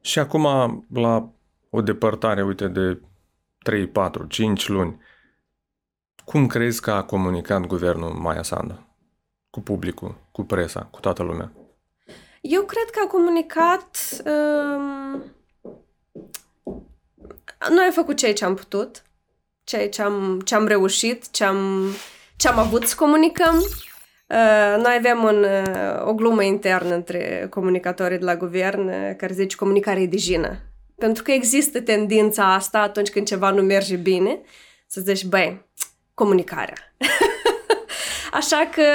Și 0.00 0.18
acum, 0.18 0.44
la 0.92 1.32
o 1.70 1.80
depărtare, 1.80 2.42
uite, 2.42 2.68
de 2.68 3.00
3, 3.58 3.86
4, 3.86 4.26
5 4.26 4.68
luni, 4.68 4.98
cum 6.24 6.46
crezi 6.46 6.80
că 6.80 6.90
a 6.90 7.02
comunicat 7.02 7.60
guvernul 7.60 8.10
Maia 8.10 8.42
Sandu? 8.42 8.86
Cu 9.50 9.60
publicul, 9.60 10.14
cu 10.32 10.42
presa, 10.42 10.88
cu 10.90 11.00
toată 11.00 11.22
lumea? 11.22 11.52
Eu 12.40 12.62
cred 12.62 12.90
că 12.90 13.00
a 13.04 13.06
comunicat... 13.06 13.98
Um... 14.24 15.22
Noi 17.70 17.84
am 17.84 17.92
făcut 17.92 18.16
ceea 18.16 18.32
ce 18.32 18.44
am 18.44 18.54
putut, 18.54 19.02
ceea 19.64 19.88
ce 19.88 20.02
am, 20.02 20.40
ce 20.44 20.54
am 20.54 20.66
reușit, 20.66 21.30
ce 21.30 21.44
am, 21.44 21.86
ce 22.36 22.48
am 22.48 22.58
avut 22.58 22.86
să 22.86 22.94
comunicăm. 22.96 23.56
Uh, 23.56 24.82
noi 24.82 24.94
avem 24.98 25.22
un, 25.22 25.44
uh, 25.44 26.06
o 26.06 26.14
glumă 26.14 26.42
internă 26.42 26.94
între 26.94 27.46
comunicatorii 27.50 28.18
de 28.18 28.24
la 28.24 28.36
guvern 28.36 28.88
uh, 28.88 29.14
care 29.16 29.32
zice 29.32 29.56
comunicare 29.56 30.00
e 30.00 30.06
de 30.06 30.16
jină. 30.16 30.58
Pentru 30.96 31.22
că 31.22 31.30
există 31.30 31.80
tendința 31.80 32.54
asta 32.54 32.78
atunci 32.78 33.10
când 33.10 33.26
ceva 33.26 33.50
nu 33.50 33.62
merge 33.62 33.96
bine, 33.96 34.40
să 34.86 35.00
zici, 35.00 35.24
băi, 35.24 35.70
comunicarea. 36.22 36.76
Așa 38.40 38.68
că 38.74 38.86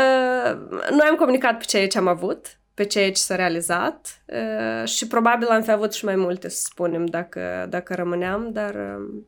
uh, 0.00 0.80
noi 0.90 1.06
am 1.10 1.14
comunicat 1.14 1.58
pe 1.58 1.64
ceea 1.64 1.86
ce 1.86 1.98
am 1.98 2.06
avut, 2.06 2.58
pe 2.74 2.84
ceea 2.84 3.08
ce 3.08 3.20
s-a 3.20 3.34
realizat 3.34 4.22
uh, 4.26 4.88
și 4.88 5.06
probabil 5.06 5.48
am 5.48 5.62
fi 5.62 5.70
avut 5.70 5.92
și 5.92 6.04
mai 6.04 6.16
multe 6.16 6.48
să 6.48 6.62
spunem 6.64 7.06
dacă, 7.06 7.66
dacă 7.68 7.94
rămâneam, 7.94 8.50
dar 8.52 8.74
uh, 8.74 9.22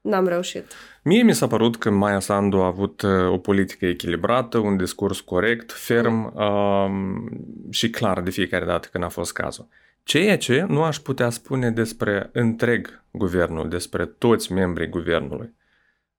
n-am 0.00 0.26
reușit. 0.26 0.64
Mie 1.02 1.22
mi 1.22 1.34
s-a 1.34 1.46
părut 1.46 1.76
că 1.76 1.90
Maia 1.90 2.20
Sandu 2.20 2.56
a 2.56 2.66
avut 2.66 3.02
o 3.28 3.38
politică 3.38 3.86
echilibrată, 3.86 4.58
un 4.58 4.76
discurs 4.76 5.20
corect, 5.20 5.72
ferm 5.72 6.32
mm. 6.34 7.30
uh, 7.30 7.70
și 7.70 7.90
clar 7.90 8.20
de 8.20 8.30
fiecare 8.30 8.64
dată 8.64 8.88
când 8.92 9.04
a 9.04 9.08
fost 9.08 9.32
cazul. 9.32 9.68
Ceea 10.02 10.38
ce 10.38 10.64
nu 10.68 10.82
aș 10.82 10.98
putea 10.98 11.30
spune 11.30 11.70
despre 11.70 12.30
întreg 12.32 13.02
guvernul, 13.10 13.68
despre 13.68 14.06
toți 14.06 14.52
membrii 14.52 14.88
guvernului. 14.88 15.52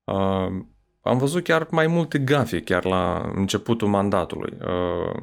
Uh, 0.05 0.63
am 1.01 1.17
văzut 1.17 1.43
chiar 1.43 1.67
mai 1.71 1.87
multe 1.87 2.19
gafe, 2.19 2.61
chiar 2.61 2.85
la 2.85 3.31
începutul 3.35 3.87
mandatului. 3.87 4.57
Uh, 4.61 5.15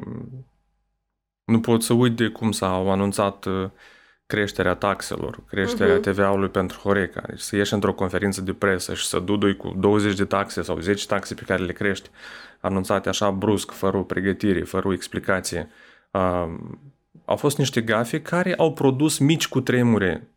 nu 1.45 1.61
pot 1.61 1.83
să 1.83 1.93
uit 1.93 2.17
de 2.17 2.29
cum 2.29 2.53
s-au 2.53 2.91
anunțat 2.91 3.45
uh, 3.45 3.71
creșterea 4.27 4.75
taxelor, 4.75 5.43
creșterea 5.47 5.99
uh-huh. 5.99 6.03
TVA-ului 6.03 6.49
pentru 6.49 6.79
Horeca. 6.79 7.23
Deci 7.29 7.41
să 7.41 7.57
ieși 7.57 7.75
într-o 7.75 7.95
conferință 7.95 8.41
de 8.41 8.53
presă 8.53 8.95
și 8.95 9.07
să 9.07 9.19
dudui 9.19 9.57
cu 9.57 9.75
20 9.79 10.17
de 10.17 10.25
taxe 10.25 10.63
sau 10.63 10.79
10 10.79 11.07
taxe 11.07 11.35
pe 11.35 11.43
care 11.47 11.63
le 11.63 11.73
crești, 11.73 12.11
anunțate 12.61 13.09
așa 13.09 13.31
brusc, 13.31 13.71
fără 13.71 13.97
o 13.97 14.03
pregătire, 14.03 14.63
fără 14.63 14.89
o 14.89 14.93
explicație. 14.93 15.69
Uh, 16.11 16.55
au 17.25 17.37
fost 17.37 17.59
niște 17.59 17.81
gafe 17.81 18.23
care 18.23 18.55
au 18.55 18.73
produs 18.73 19.19
mici 19.19 19.49
cutremure 19.49 20.29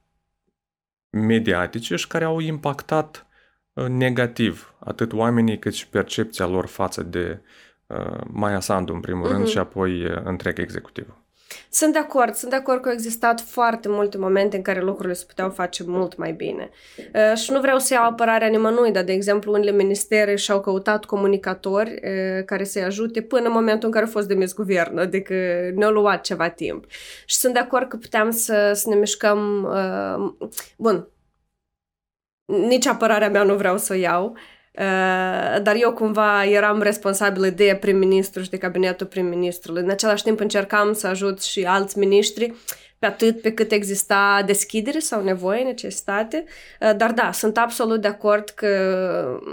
mediatice 1.10 1.96
și 1.96 2.08
care 2.08 2.24
au 2.24 2.40
impactat 2.40 3.25
negativ, 3.88 4.74
atât 4.80 5.14
oamenii 5.14 5.60
cât 5.60 5.74
și 5.74 5.88
percepția 5.88 6.46
lor 6.46 6.66
față 6.66 7.04
de 7.04 7.42
uh, 7.88 8.22
Maia 8.28 8.60
Sandu, 8.60 8.94
în 8.94 9.00
primul 9.00 9.28
uh-huh. 9.28 9.32
rând, 9.32 9.42
mhm. 9.42 9.50
și 9.50 9.58
apoi 9.58 10.06
uh, 10.06 10.22
întreg 10.24 10.60
executiv. 10.60 11.16
Sunt 11.70 11.94
de 11.94 12.00
acord, 12.00 12.34
sunt 12.34 12.52
de 12.52 12.58
acord 12.58 12.82
că 12.82 12.88
au 12.88 12.94
existat 12.94 13.42
foarte 13.42 13.90
multe 13.90 14.18
momente 14.18 14.56
în 14.56 14.62
care 14.62 14.82
lucrurile 14.82 15.14
se 15.14 15.26
puteau 15.28 15.50
face 15.50 15.84
mult 15.88 16.18
mai 16.18 16.32
bine. 16.32 16.70
Uh, 16.98 17.38
și 17.38 17.52
nu 17.52 17.60
vreau 17.60 17.80
să 17.80 17.94
iau 17.94 18.04
apărarea 18.04 18.48
nimănui, 18.48 18.92
dar, 18.92 19.04
de 19.04 19.12
exemplu, 19.12 19.52
unele 19.52 19.72
ministere 19.72 20.36
și-au 20.36 20.62
căutat 20.62 21.06
comunicatori 21.06 21.90
uh, 21.90 22.44
care 22.46 22.64
să-i 22.64 22.84
ajute 22.84 23.22
până 23.22 23.46
în 23.46 23.52
momentul 23.52 23.88
în 23.88 23.94
care 23.94 24.06
a 24.06 24.10
fost 24.10 24.28
demis 24.28 24.54
guvernul, 24.54 25.00
adică 25.00 25.34
ne-a 25.76 25.90
luat 25.90 26.22
ceva 26.22 26.50
timp. 26.50 26.86
Și 27.26 27.36
sunt 27.36 27.54
de 27.54 27.60
acord 27.60 27.88
că 27.88 27.98
puteam 27.98 28.32
să, 28.32 28.72
să 28.74 28.90
ne 28.90 28.96
mișcăm... 28.96 29.64
Uh, 29.64 30.50
bun, 30.78 31.08
nici 32.46 32.86
apărarea 32.86 33.30
mea 33.30 33.44
nu 33.44 33.56
vreau 33.56 33.78
să 33.78 33.94
o 33.94 33.96
iau, 33.96 34.26
uh, 34.32 35.62
dar 35.62 35.76
eu 35.76 35.94
cumva 35.94 36.46
eram 36.46 36.82
responsabilă 36.82 37.48
de 37.48 37.78
prim-ministru 37.80 38.42
și 38.42 38.50
de 38.50 38.58
cabinetul 38.58 39.08
prim-ministrului. 39.08 39.82
În 39.82 39.90
același 39.90 40.24
timp 40.24 40.40
încercam 40.40 40.94
să 40.94 41.08
ajut 41.08 41.42
și 41.42 41.64
alți 41.64 41.98
miniștri 41.98 42.54
pe 43.00 43.06
atât 43.06 43.42
pe 43.42 43.54
cât 43.54 43.72
exista 43.72 44.44
deschidere 44.46 45.00
sau 45.00 45.24
nevoie, 45.24 45.64
necesitate. 45.64 46.44
Uh, 46.82 46.96
dar 46.98 47.12
da, 47.12 47.32
sunt 47.32 47.58
absolut 47.58 48.02
de 48.02 48.08
acord 48.08 48.50
că 48.50 48.70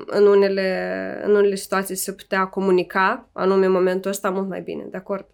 în 0.06 0.26
unele, 0.26 1.20
în 1.24 1.34
unele 1.34 1.54
situații 1.54 1.96
se 1.96 2.12
putea 2.12 2.44
comunica, 2.44 3.28
anume 3.32 3.66
în 3.66 3.72
momentul 3.72 4.10
ăsta, 4.10 4.30
mult 4.30 4.48
mai 4.48 4.60
bine. 4.60 4.86
De 4.90 4.96
acord. 4.96 5.26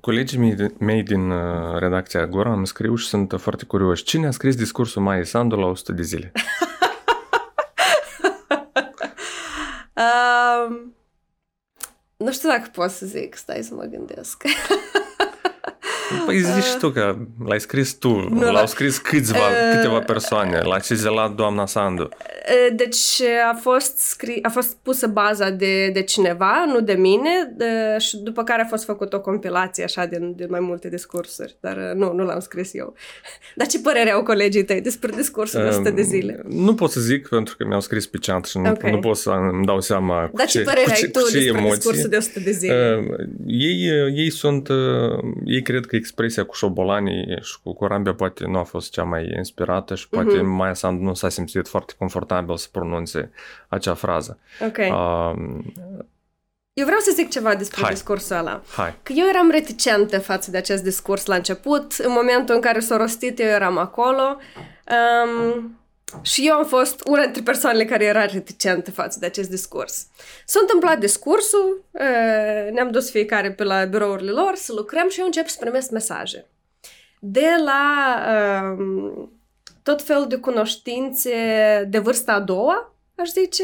Colegii 0.00 0.56
mei 0.78 1.02
din 1.02 1.30
uh, 1.30 1.78
redacția 1.78 2.20
Agora 2.20 2.52
îmi 2.52 2.66
scriu 2.66 2.94
și 2.94 3.06
sunt 3.06 3.34
foarte 3.38 3.64
curioși. 3.64 4.02
Cine 4.02 4.26
a 4.26 4.30
scris 4.30 4.56
discursul 4.56 5.02
Mai 5.02 5.26
Sandu 5.26 5.56
la 5.56 5.66
100 5.66 5.92
de 5.92 6.02
zile? 6.02 6.32
um, 10.66 10.94
nu 12.16 12.32
știu 12.32 12.48
dacă 12.48 12.70
pot 12.72 12.90
să 12.90 13.06
zic, 13.06 13.34
stai 13.34 13.62
să 13.62 13.74
mă 13.74 13.84
gândesc. 13.84 14.42
Păi 16.26 16.40
zici 16.40 16.74
tu 16.78 16.90
că 16.90 17.16
l-ai 17.44 17.60
scris 17.60 17.92
tu, 17.92 18.28
nu, 18.30 18.52
l-au 18.52 18.66
scris 18.66 18.98
câțiva, 18.98 19.38
uh, 19.38 19.76
câteva 19.76 19.98
persoane, 19.98 20.60
l-a 20.60 20.78
cizelat 20.78 21.34
doamna 21.34 21.66
Sandu. 21.66 22.02
Uh, 22.02 22.76
deci 22.76 23.22
a 23.50 23.54
fost, 23.60 23.98
scris, 23.98 24.38
a 24.42 24.48
fost 24.48 24.76
pusă 24.82 25.06
baza 25.06 25.50
de, 25.50 25.88
de 25.88 26.02
cineva, 26.02 26.64
nu 26.66 26.80
de 26.80 26.92
mine, 26.92 27.52
de, 27.56 27.98
și 27.98 28.16
după 28.16 28.42
care 28.42 28.62
a 28.62 28.64
fost 28.66 28.84
făcut 28.84 29.12
o 29.12 29.20
compilație 29.20 29.84
așa 29.84 30.06
de, 30.06 30.18
de 30.36 30.46
mai 30.48 30.60
multe 30.60 30.88
discursuri, 30.88 31.56
dar 31.60 31.76
uh, 31.76 31.94
nu, 31.94 32.12
nu 32.12 32.24
l-am 32.24 32.40
scris 32.40 32.74
eu. 32.74 32.94
Dar 33.56 33.66
ce 33.66 33.80
părere 33.80 34.10
au 34.10 34.22
colegii 34.22 34.64
tăi 34.64 34.80
despre 34.80 35.10
discursul 35.16 35.62
de 35.62 35.68
100 35.68 35.90
de 35.90 36.02
zile? 36.02 36.42
Nu 36.48 36.74
pot 36.74 36.90
să 36.90 37.00
zic 37.00 37.28
pentru 37.28 37.56
că 37.56 37.64
mi-au 37.64 37.80
scris 37.80 38.06
pe 38.06 38.18
chat 38.20 38.44
și 38.44 38.58
nu, 38.58 38.70
okay. 38.70 38.90
nu 38.90 38.98
pot 38.98 39.16
să 39.16 39.30
îmi 39.30 39.66
dau 39.66 39.80
seama 39.80 40.26
cu 40.26 40.36
Dar 40.36 40.46
ce, 40.46 40.58
ce 40.58 40.64
părere 40.64 40.84
cu 40.84 40.90
ce, 40.90 41.04
ai 41.04 41.10
tu 41.10 41.18
ce 41.18 41.38
despre 41.38 41.58
emoții. 41.58 41.76
discursul 41.76 42.08
de 42.08 42.16
100 42.16 42.40
de 42.40 42.50
zile? 42.50 43.06
Uh, 43.08 43.26
ei, 43.46 43.90
ei 44.14 44.30
sunt, 44.30 44.68
uh, 44.68 44.76
ei 45.44 45.62
cred 45.62 45.86
că 45.86 45.96
expresia 46.00 46.44
cu 46.44 46.54
șobolanii 46.54 47.38
și 47.40 47.56
cu 47.62 47.72
corambia 47.72 48.14
poate 48.14 48.46
nu 48.46 48.58
a 48.58 48.62
fost 48.62 48.90
cea 48.90 49.04
mai 49.04 49.32
inspirată 49.36 49.94
și 49.94 50.08
poate 50.08 50.38
uh-huh. 50.38 50.44
Maia 50.44 50.74
Sandu 50.74 51.02
nu 51.02 51.14
s-a 51.14 51.28
simțit 51.28 51.68
foarte 51.68 51.92
confortabil 51.98 52.56
să 52.56 52.68
pronunțe 52.72 53.30
acea 53.68 53.94
frază. 53.94 54.38
Ok. 54.60 54.76
Uh, 54.76 55.62
eu 56.72 56.84
vreau 56.84 57.00
să 57.00 57.10
zic 57.14 57.30
ceva 57.30 57.54
despre 57.54 57.82
Hai. 57.82 57.92
discursul 57.92 58.36
ăla. 58.36 58.62
Hai. 58.76 58.94
Că 59.02 59.12
eu 59.16 59.26
eram 59.28 59.50
reticentă 59.50 60.18
față 60.20 60.50
de 60.50 60.56
acest 60.56 60.82
discurs 60.82 61.26
la 61.26 61.34
început. 61.34 61.92
În 61.92 62.12
momentul 62.12 62.54
în 62.54 62.60
care 62.60 62.80
s-a 62.80 62.96
rostit, 62.96 63.40
eu 63.40 63.46
eram 63.46 63.78
acolo. 63.78 64.36
Um, 65.44 65.79
și 66.22 66.46
eu 66.46 66.54
am 66.54 66.64
fost 66.64 67.02
una 67.06 67.22
dintre 67.22 67.42
persoanele 67.42 67.84
care 67.84 68.04
era 68.04 68.26
reticentă 68.26 68.90
față 68.90 69.18
de 69.18 69.26
acest 69.26 69.50
discurs. 69.50 70.06
S-a 70.46 70.58
întâmplat 70.60 70.98
discursul, 70.98 71.84
ne-am 72.72 72.90
dus 72.90 73.10
fiecare 73.10 73.52
pe 73.52 73.64
la 73.64 73.84
birourile 73.84 74.30
lor 74.30 74.54
să 74.54 74.72
lucrăm 74.72 75.08
și 75.08 75.20
eu 75.20 75.26
încep 75.26 75.48
să 75.48 75.56
primesc 75.60 75.90
mesaje. 75.90 76.46
De 77.20 77.48
la 77.64 78.16
um, 78.78 79.32
tot 79.82 80.02
felul 80.02 80.26
de 80.28 80.36
cunoștințe 80.36 81.32
de 81.88 81.98
vârsta 81.98 82.32
a 82.32 82.40
doua, 82.40 82.94
aș 83.14 83.28
zice. 83.28 83.62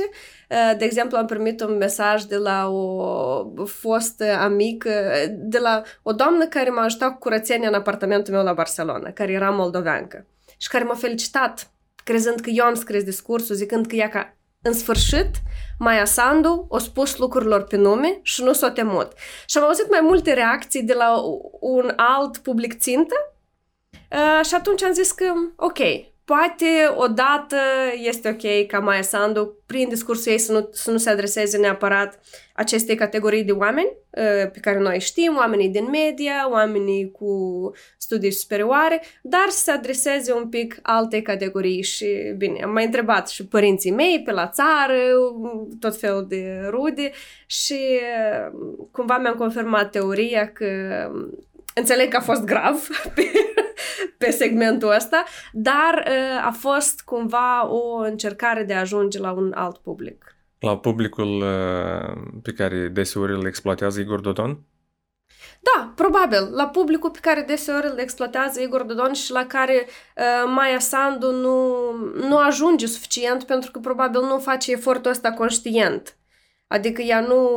De 0.79 0.85
exemplu, 0.85 1.19
am 1.19 1.26
primit 1.26 1.61
un 1.61 1.76
mesaj 1.76 2.23
de 2.23 2.37
la 2.37 2.69
o 2.69 3.65
fostă 3.65 4.33
amică, 4.33 5.12
de 5.31 5.59
la 5.59 5.83
o 6.03 6.12
doamnă 6.12 6.47
care 6.47 6.71
m-a 6.71 6.83
ajutat 6.83 7.11
cu 7.11 7.19
curățenia 7.19 7.69
în 7.69 7.75
apartamentul 7.75 8.35
meu 8.35 8.43
la 8.43 8.53
Barcelona, 8.53 9.11
care 9.11 9.33
era 9.33 9.50
moldoveancă 9.50 10.26
și 10.57 10.69
care 10.69 10.85
m-a 10.85 10.95
felicitat 10.95 11.71
crezând 12.07 12.41
că 12.41 12.51
eu 12.51 12.65
am 12.65 12.75
scris 12.75 13.03
discursul, 13.03 13.55
zicând 13.55 13.87
că 13.87 13.95
ea 13.95 14.09
ca 14.09 14.37
în 14.63 14.73
sfârșit, 14.73 15.31
Maia 15.79 16.05
Sandu 16.05 16.67
a 16.71 16.79
spus 16.79 17.17
lucrurilor 17.17 17.65
pe 17.65 17.77
nume 17.77 18.19
și 18.23 18.43
nu 18.43 18.53
s-a 18.53 18.71
temut. 18.71 19.13
Și 19.47 19.59
am 19.59 19.65
auzit 19.65 19.91
mai 19.91 20.01
multe 20.03 20.33
reacții 20.33 20.83
de 20.83 20.93
la 20.93 21.21
un 21.61 21.93
alt 21.97 22.37
public 22.37 22.79
țintă 22.79 23.15
uh, 24.11 24.45
și 24.45 24.55
atunci 24.55 24.83
am 24.83 24.93
zis 24.93 25.13
că, 25.13 25.33
ok, 25.57 25.79
poate 26.26 26.66
odată 26.97 27.56
este 28.02 28.28
ok 28.28 28.66
ca 28.66 28.78
Maia 28.78 29.02
Sandu, 29.02 29.56
prin 29.66 29.88
discursul 29.88 30.33
ei, 30.33 30.38
să 30.38 30.52
nu, 30.52 30.68
să 30.73 30.90
nu 30.90 30.97
se 30.97 31.11
adreseze 31.11 31.59
neapărat 31.59 32.21
acestei 32.54 32.95
categorii 32.95 33.45
de 33.45 33.52
oameni 33.52 33.88
uh, 34.11 34.50
pe 34.52 34.59
care 34.61 34.78
noi 34.78 35.00
știm, 35.00 35.37
oamenii 35.37 35.68
din 35.68 35.88
media, 35.90 36.50
oamenii 36.50 37.11
cu 37.11 37.30
studii 37.99 38.30
superioare, 38.30 39.02
dar 39.23 39.47
să 39.49 39.62
se 39.62 39.71
adreseze 39.71 40.33
un 40.33 40.49
pic 40.49 40.78
altei 40.83 41.23
categorii. 41.23 41.83
Și, 41.83 42.35
bine, 42.37 42.62
am 42.62 42.73
mai 42.73 42.85
întrebat 42.85 43.28
și 43.28 43.47
părinții 43.47 43.90
mei 43.90 44.23
pe 44.25 44.33
la 44.33 44.49
țară, 44.49 44.99
tot 45.80 45.97
felul 45.97 46.26
de 46.28 46.66
rude 46.71 47.11
și 47.47 47.80
uh, 47.90 48.59
cumva 48.90 49.18
mi-am 49.18 49.35
confirmat 49.35 49.90
teoria 49.90 50.52
că 50.52 50.66
înțeleg 51.78 52.11
că 52.11 52.16
a 52.16 52.21
fost 52.21 52.45
grav 52.45 52.87
pe, 53.14 53.30
pe 54.18 54.30
segmentul 54.30 54.95
ăsta, 54.95 55.25
dar 55.52 56.04
uh, 56.06 56.47
a 56.47 56.50
fost 56.50 57.00
cumva 57.00 57.68
o 57.68 57.97
încercare 57.97 58.62
de 58.62 58.75
a 58.75 58.80
ajunge 58.80 59.18
la 59.18 59.33
un 59.33 59.52
alt 59.54 59.76
public. 59.76 60.37
La 60.59 60.78
publicul 60.78 61.42
uh, 61.42 62.16
pe 62.42 62.52
care 62.52 62.88
deseori 62.88 63.33
îl 63.33 63.47
exploatează 63.47 64.00
Igor 64.00 64.21
Dodon? 64.21 64.59
Da, 65.61 65.92
probabil. 65.95 66.49
La 66.50 66.66
publicul 66.66 67.11
pe 67.11 67.18
care 67.23 67.45
deseori 67.47 67.87
îl 67.87 67.99
exploatează 67.99 68.61
Igor 68.61 68.83
Dodon 68.83 69.12
și 69.12 69.33
la 69.33 69.47
care 69.47 69.87
uh, 70.16 70.50
Maia 70.54 70.78
Sandu 70.78 71.30
nu, 71.30 71.76
nu 72.28 72.38
ajunge 72.38 72.87
suficient 72.87 73.42
pentru 73.42 73.71
că 73.71 73.78
probabil 73.78 74.21
nu 74.21 74.38
face 74.38 74.73
efortul 74.73 75.11
ăsta 75.11 75.33
conștient. 75.33 76.16
Adică 76.66 77.02
ea 77.02 77.21
nu... 77.21 77.50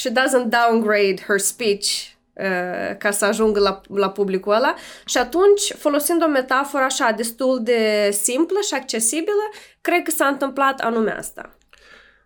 She 0.00 0.10
doesn't 0.10 0.48
downgrade 0.50 1.22
her 1.26 1.38
speech 1.38 2.18
Uh, 2.38 2.96
ca 2.98 3.10
să 3.10 3.24
ajungă 3.24 3.60
la, 3.60 3.80
la 3.94 4.10
publicul 4.10 4.52
ăla 4.52 4.74
și 5.06 5.18
atunci, 5.18 5.72
folosind 5.76 6.22
o 6.22 6.28
metaforă 6.28 6.82
așa 6.82 7.10
destul 7.16 7.60
de 7.62 8.08
simplă 8.10 8.58
și 8.68 8.74
accesibilă, 8.74 9.50
cred 9.80 10.02
că 10.02 10.10
s-a 10.10 10.26
întâmplat 10.26 10.80
anume 10.80 11.10
asta. 11.10 11.58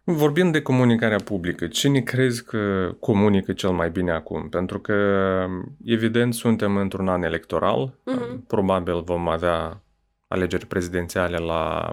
Vorbind 0.04 0.52
de 0.52 0.62
comunicarea 0.62 1.18
publică, 1.24 1.66
cine 1.66 2.00
crezi 2.00 2.44
că 2.44 2.94
comunică 3.00 3.52
cel 3.52 3.70
mai 3.70 3.90
bine 3.90 4.12
acum? 4.12 4.48
Pentru 4.48 4.80
că, 4.80 4.94
evident, 5.84 6.34
suntem 6.34 6.76
într-un 6.76 7.08
an 7.08 7.22
electoral, 7.22 7.94
mm-hmm. 8.10 8.46
probabil 8.46 9.02
vom 9.02 9.28
avea 9.28 9.82
alegeri 10.28 10.66
prezidențiale 10.66 11.36
la 11.36 11.90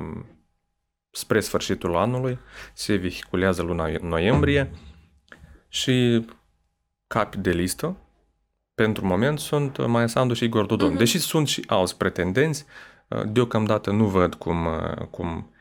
spre 1.12 1.40
sfârșitul 1.40 1.96
anului, 1.96 2.40
se 2.74 2.96
vehiculează 2.96 3.62
luna 3.62 3.90
noiembrie 4.02 4.72
și 5.70 6.26
capi 7.08 7.38
de 7.38 7.52
listă 7.52 7.98
pentru 8.76 9.06
moment 9.06 9.40
sunt 9.40 9.88
Maia 9.88 10.08
Sandu 10.08 10.34
și 10.34 10.44
Igor 10.44 10.66
Dodon. 10.66 10.96
Uh-huh. 10.96 10.98
Deși 10.98 11.20
sunt 11.20 11.48
și 11.48 11.64
alți 11.68 11.98
pretendenți, 11.98 12.66
uh, 13.08 13.22
deocamdată 13.26 13.92
nu 13.92 14.06
văd 14.06 14.34
cum, 14.34 14.66
uh, 14.66 15.06
cum 15.10 15.52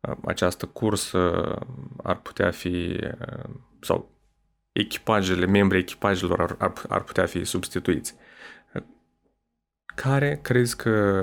uh, 0.00 0.16
această 0.24 0.66
cursă 0.66 1.54
ar 2.02 2.16
putea 2.20 2.50
fi 2.50 3.00
sau 3.80 4.10
echipajele, 4.72 5.46
membrii 5.46 5.80
echipajelor 5.80 6.40
ar, 6.40 6.54
ar, 6.58 6.72
ar 6.88 7.02
putea 7.02 7.26
fi 7.26 7.44
substituiți. 7.44 8.14
Care 9.94 10.38
crezi 10.42 10.76
că 10.76 11.22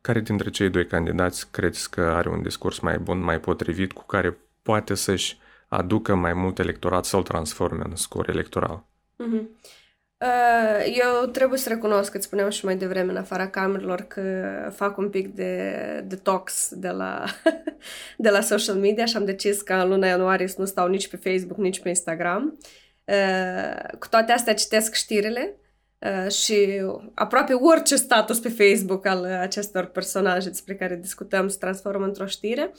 care 0.00 0.20
dintre 0.20 0.50
cei 0.50 0.70
doi 0.70 0.86
candidați 0.86 1.50
crezi 1.50 1.90
că 1.90 2.00
are 2.00 2.28
un 2.28 2.42
discurs 2.42 2.78
mai 2.78 2.98
bun, 2.98 3.18
mai 3.18 3.40
potrivit, 3.40 3.92
cu 3.92 4.04
care 4.06 4.38
poate 4.62 4.94
să-și 4.94 5.38
aducă 5.68 6.14
mai 6.14 6.32
mult 6.32 6.58
electorat 6.58 7.04
să-l 7.04 7.22
transforme 7.22 7.82
în 7.88 7.96
scor 7.96 8.28
electoral? 8.28 8.86
Uh-huh. 9.24 9.74
Uh, 10.18 10.94
eu 10.94 11.26
trebuie 11.26 11.58
să 11.58 11.68
recunosc 11.68 12.10
că 12.10 12.16
îți 12.16 12.26
spuneam 12.26 12.50
și 12.50 12.64
mai 12.64 12.76
devreme 12.76 13.10
în 13.10 13.16
afara 13.16 13.48
camerelor 13.48 14.00
că 14.00 14.44
fac 14.74 14.96
un 14.96 15.10
pic 15.10 15.34
de 15.34 15.80
detox 16.06 16.68
de 16.74 16.88
la, 16.88 17.24
de 18.16 18.30
la 18.30 18.40
social 18.40 18.74
media 18.74 19.04
și 19.04 19.16
am 19.16 19.24
decis 19.24 19.62
că 19.62 19.72
în 19.72 19.88
luna 19.88 20.06
ianuarie 20.06 20.46
să 20.46 20.56
nu 20.58 20.64
stau 20.64 20.88
nici 20.88 21.08
pe 21.08 21.16
Facebook, 21.16 21.58
nici 21.58 21.80
pe 21.80 21.88
Instagram. 21.88 22.58
Uh, 23.04 23.96
cu 23.98 24.08
toate 24.08 24.32
astea 24.32 24.54
citesc 24.54 24.94
știrile 24.94 25.56
uh, 25.98 26.30
și 26.30 26.82
aproape 27.14 27.52
orice 27.52 27.96
status 27.96 28.38
pe 28.38 28.48
Facebook 28.48 29.06
al 29.06 29.24
acestor 29.24 29.84
personaje 29.84 30.48
despre 30.48 30.74
care 30.74 30.96
discutăm 30.96 31.48
se 31.48 31.58
transformă 31.58 32.04
într-o 32.04 32.26
știre. 32.26 32.72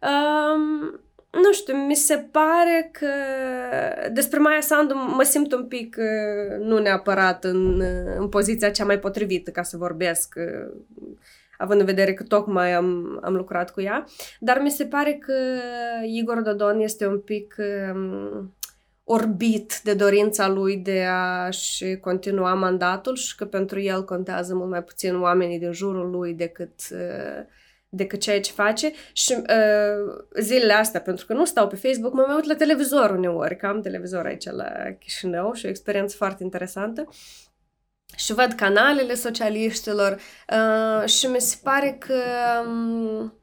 Um, 0.00 1.00
nu 1.42 1.52
știu, 1.52 1.76
mi 1.76 1.94
se 1.94 2.16
pare 2.30 2.90
că 2.92 3.08
despre 4.12 4.38
Maia 4.38 4.60
Sandu 4.60 4.94
mă 4.94 5.22
simt 5.22 5.52
un 5.52 5.66
pic 5.66 5.96
uh, 5.98 6.58
nu 6.58 6.78
neapărat 6.78 7.44
în, 7.44 7.80
uh, 7.80 8.14
în 8.18 8.28
poziția 8.28 8.70
cea 8.70 8.84
mai 8.84 8.98
potrivită 8.98 9.50
ca 9.50 9.62
să 9.62 9.76
vorbesc, 9.76 10.34
uh, 10.36 11.16
având 11.58 11.80
în 11.80 11.86
vedere 11.86 12.14
că 12.14 12.22
tocmai 12.22 12.72
am, 12.72 13.20
am 13.22 13.34
lucrat 13.34 13.70
cu 13.70 13.80
ea, 13.80 14.04
dar 14.40 14.60
mi 14.62 14.70
se 14.70 14.84
pare 14.84 15.12
că 15.12 15.34
Igor 16.06 16.40
Dodon 16.40 16.80
este 16.80 17.06
un 17.06 17.20
pic 17.20 17.56
um, 17.92 18.54
orbit 19.04 19.80
de 19.82 19.94
dorința 19.94 20.48
lui 20.48 20.76
de 20.76 21.04
a-și 21.04 21.96
continua 22.00 22.54
mandatul 22.54 23.16
și 23.16 23.36
că 23.36 23.44
pentru 23.44 23.80
el 23.80 24.04
contează 24.04 24.54
mult 24.54 24.70
mai 24.70 24.82
puțin 24.82 25.20
oamenii 25.20 25.58
din 25.58 25.72
jurul 25.72 26.10
lui 26.10 26.34
decât 26.34 26.80
uh, 26.92 27.44
decât 27.94 28.20
ceea 28.20 28.40
ce 28.40 28.52
face 28.52 28.92
și 29.12 29.32
uh, 29.32 30.24
zilele 30.40 30.72
astea, 30.72 31.00
pentru 31.00 31.26
că 31.26 31.32
nu 31.32 31.44
stau 31.44 31.66
pe 31.66 31.76
Facebook, 31.76 32.12
mă 32.12 32.24
mai 32.26 32.36
uit 32.36 32.44
la 32.44 32.54
televizor 32.54 33.10
uneori, 33.10 33.56
că 33.56 33.66
am 33.66 33.80
televizor 33.80 34.26
aici 34.26 34.50
la 34.50 34.72
Chișinău 34.98 35.52
și 35.52 35.66
o 35.66 35.68
experiență 35.68 36.16
foarte 36.16 36.42
interesantă. 36.42 37.08
Și 38.16 38.32
văd 38.32 38.52
canalele 38.52 39.14
socialiștilor 39.14 40.20
uh, 40.50 41.08
și 41.08 41.26
mi 41.26 41.40
se 41.40 41.56
pare 41.62 41.96
că 42.00 42.20
um, 42.66 43.34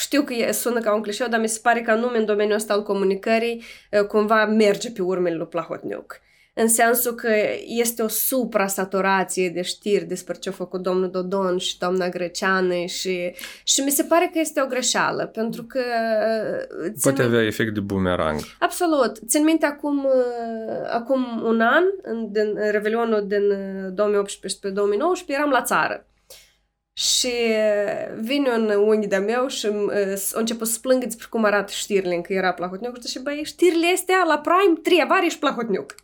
știu 0.00 0.22
că 0.22 0.32
e, 0.32 0.52
sună 0.52 0.80
ca 0.80 0.94
un 0.94 1.02
clișeu, 1.02 1.28
dar 1.28 1.40
mi 1.40 1.48
se 1.48 1.58
pare 1.62 1.80
că 1.80 1.90
anume 1.90 2.18
în 2.18 2.24
domeniul 2.24 2.56
ăsta 2.56 2.72
al 2.72 2.82
comunicării 2.82 3.64
uh, 3.92 4.06
cumva 4.06 4.46
merge 4.46 4.90
pe 4.90 5.02
urmele 5.02 5.36
lui 5.36 5.46
Plahotniuc 5.46 6.20
în 6.60 6.68
sensul 6.68 7.14
că 7.14 7.30
este 7.66 8.02
o 8.02 8.08
supra-saturație 8.08 9.48
de 9.48 9.62
știri 9.62 10.04
despre 10.04 10.34
ce 10.34 10.48
a 10.48 10.52
făcut 10.52 10.82
domnul 10.82 11.10
Dodon 11.10 11.58
și 11.58 11.78
doamna 11.78 12.08
Greceană 12.08 12.74
și, 12.74 13.34
și 13.64 13.80
mi 13.80 13.90
se 13.90 14.02
pare 14.02 14.30
că 14.32 14.38
este 14.38 14.62
o 14.62 14.66
greșeală, 14.66 15.26
pentru 15.26 15.62
că... 15.64 15.80
Uh, 16.84 16.92
Poate 17.02 17.22
avea 17.22 17.42
efect 17.42 17.74
de 17.74 17.80
bumerang. 17.80 18.40
Absolut. 18.58 19.18
Țin 19.26 19.44
minte 19.44 19.66
acum, 19.66 20.04
uh, 20.04 20.90
acum 20.90 21.42
un 21.44 21.60
an, 21.60 21.82
în, 22.02 22.32
din 22.32 22.54
Revelionul 22.70 23.24
din 23.26 23.42
2018 23.94 24.66
uh, 24.66 24.72
2019, 24.72 25.38
eram 25.38 25.50
la 25.50 25.62
țară. 25.62 26.06
Și 26.98 27.32
vine 28.20 28.50
un 28.50 28.68
unghi 28.68 29.06
de 29.06 29.16
meu 29.16 29.46
și 29.46 29.66
uh, 29.66 30.32
a 30.34 30.38
început 30.38 30.68
să 30.68 30.78
plângă 30.78 31.04
despre 31.04 31.26
cum 31.30 31.44
arată 31.44 31.72
știrile, 31.72 32.20
că 32.20 32.32
era 32.32 32.52
Plahotniuc. 32.52 33.06
Și 33.06 33.18
băi, 33.22 33.42
știrile 33.44 33.86
astea 33.94 34.24
la 34.26 34.38
Prime, 34.38 34.78
trei 34.82 35.00
avari 35.02 35.28
și 35.28 35.38
Plahotniuc. 35.38 35.94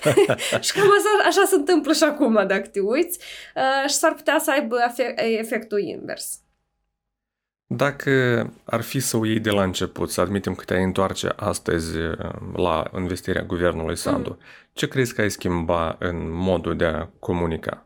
și 0.64 0.72
cam 0.72 0.90
așa, 0.90 1.26
așa 1.26 1.44
se 1.46 1.54
întâmplă 1.54 1.92
și 1.92 2.02
acum, 2.02 2.34
dacă 2.46 2.68
te 2.72 2.80
uiți. 2.80 3.18
Uh, 3.56 3.88
și 3.88 3.94
s-ar 3.94 4.14
putea 4.14 4.38
să 4.38 4.50
aibă 4.50 4.76
efectul 5.16 5.80
invers. 5.80 6.38
Dacă 7.66 8.10
ar 8.64 8.80
fi 8.80 9.00
să 9.00 9.16
o 9.16 9.24
iei 9.24 9.40
de 9.40 9.50
la 9.50 9.62
început, 9.62 10.10
să 10.10 10.20
admitem 10.20 10.54
că 10.54 10.64
te-ai 10.64 10.82
întoarce 10.82 11.32
astăzi 11.36 11.96
la 12.54 12.90
investirea 12.96 13.42
guvernului 13.42 13.96
Sandu, 13.96 14.30
mm. 14.30 14.38
ce 14.72 14.88
crezi 14.88 15.14
că 15.14 15.20
ai 15.20 15.30
schimba 15.30 15.96
în 15.98 16.32
modul 16.32 16.76
de 16.76 16.84
a 16.84 17.08
comunica? 17.18 17.83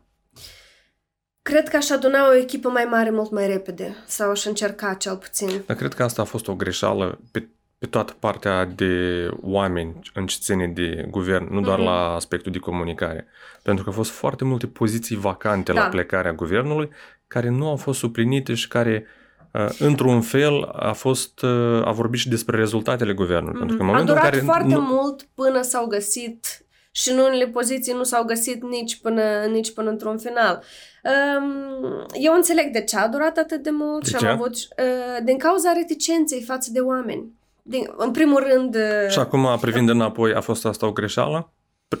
Cred 1.49 1.67
că 1.69 1.75
aș 1.75 1.89
aduna 1.89 2.29
o 2.29 2.35
echipă 2.35 2.69
mai 2.69 2.87
mare 2.89 3.09
mult 3.09 3.31
mai 3.31 3.47
repede 3.47 3.95
sau 4.05 4.29
aș 4.29 4.45
încerca 4.45 4.93
cel 4.93 5.15
puțin. 5.15 5.63
Dar 5.65 5.75
cred 5.75 5.93
că 5.93 6.03
asta 6.03 6.21
a 6.21 6.25
fost 6.25 6.47
o 6.47 6.55
greșeală 6.55 7.19
pe, 7.31 7.47
pe 7.77 7.85
toată 7.85 8.15
partea 8.19 8.65
de 8.65 8.93
oameni 9.41 9.99
în 10.13 10.25
ce 10.25 10.37
ține 10.39 10.67
de 10.67 11.07
guvern, 11.09 11.53
nu 11.53 11.61
doar 11.61 11.79
mm-hmm. 11.79 11.83
la 11.83 12.13
aspectul 12.13 12.51
de 12.51 12.57
comunicare. 12.57 13.27
Pentru 13.61 13.83
că 13.83 13.89
au 13.89 13.95
fost 13.95 14.11
foarte 14.11 14.43
multe 14.43 14.67
poziții 14.67 15.15
vacante 15.15 15.73
da. 15.73 15.81
la 15.81 15.87
plecarea 15.87 16.33
guvernului 16.33 16.89
care 17.27 17.49
nu 17.49 17.67
au 17.67 17.75
fost 17.75 17.99
suplinite 17.99 18.53
și 18.53 18.67
care 18.67 19.05
uh, 19.51 19.69
într-un 19.79 20.21
fel 20.21 20.63
a 20.63 20.91
fost 20.91 21.41
uh, 21.41 21.81
a 21.85 21.91
vorbit 21.91 22.19
și 22.19 22.29
despre 22.29 22.57
rezultatele 22.57 23.13
guvernului. 23.13 23.55
Mm-hmm. 23.55 23.59
Pentru 23.59 23.75
că 23.75 23.81
în 23.81 23.87
momentul 23.87 24.15
a 24.15 24.17
durat 24.17 24.33
în 24.33 24.39
care 24.39 24.51
foarte 24.51 24.73
nu... 24.73 24.81
mult 24.81 25.27
până 25.33 25.61
s-au 25.61 25.85
găsit 25.85 26.63
și 26.99 27.11
în 27.11 27.17
unele 27.17 27.47
poziții 27.47 27.93
nu 27.93 28.03
s-au 28.03 28.23
găsit 28.23 28.63
nici 28.63 28.99
până, 29.01 29.23
nici 29.51 29.73
până 29.73 29.89
într-un 29.89 30.17
final. 30.17 30.63
Um, 31.03 32.05
eu 32.13 32.33
înțeleg 32.33 32.71
de 32.71 32.83
ce 32.83 32.97
a 32.97 33.07
durat 33.07 33.37
atât 33.37 33.63
de 33.63 33.69
mult 33.69 34.03
de 34.03 34.09
și 34.09 34.15
ce? 34.15 34.25
am 34.25 34.31
avut 34.31 34.53
uh, 34.53 35.23
din 35.23 35.37
cauza 35.37 35.71
reticenței 35.73 36.41
față 36.43 36.69
de 36.73 36.79
oameni. 36.79 37.31
Din, 37.61 37.93
în 37.97 38.11
primul 38.11 38.47
rând... 38.51 38.75
Uh, 38.75 39.09
și 39.09 39.19
acum, 39.19 39.57
privind 39.61 39.89
înapoi, 39.89 40.33
a 40.33 40.41
fost 40.41 40.65
asta 40.65 40.85
o 40.87 40.91
greșeală? 40.91 41.53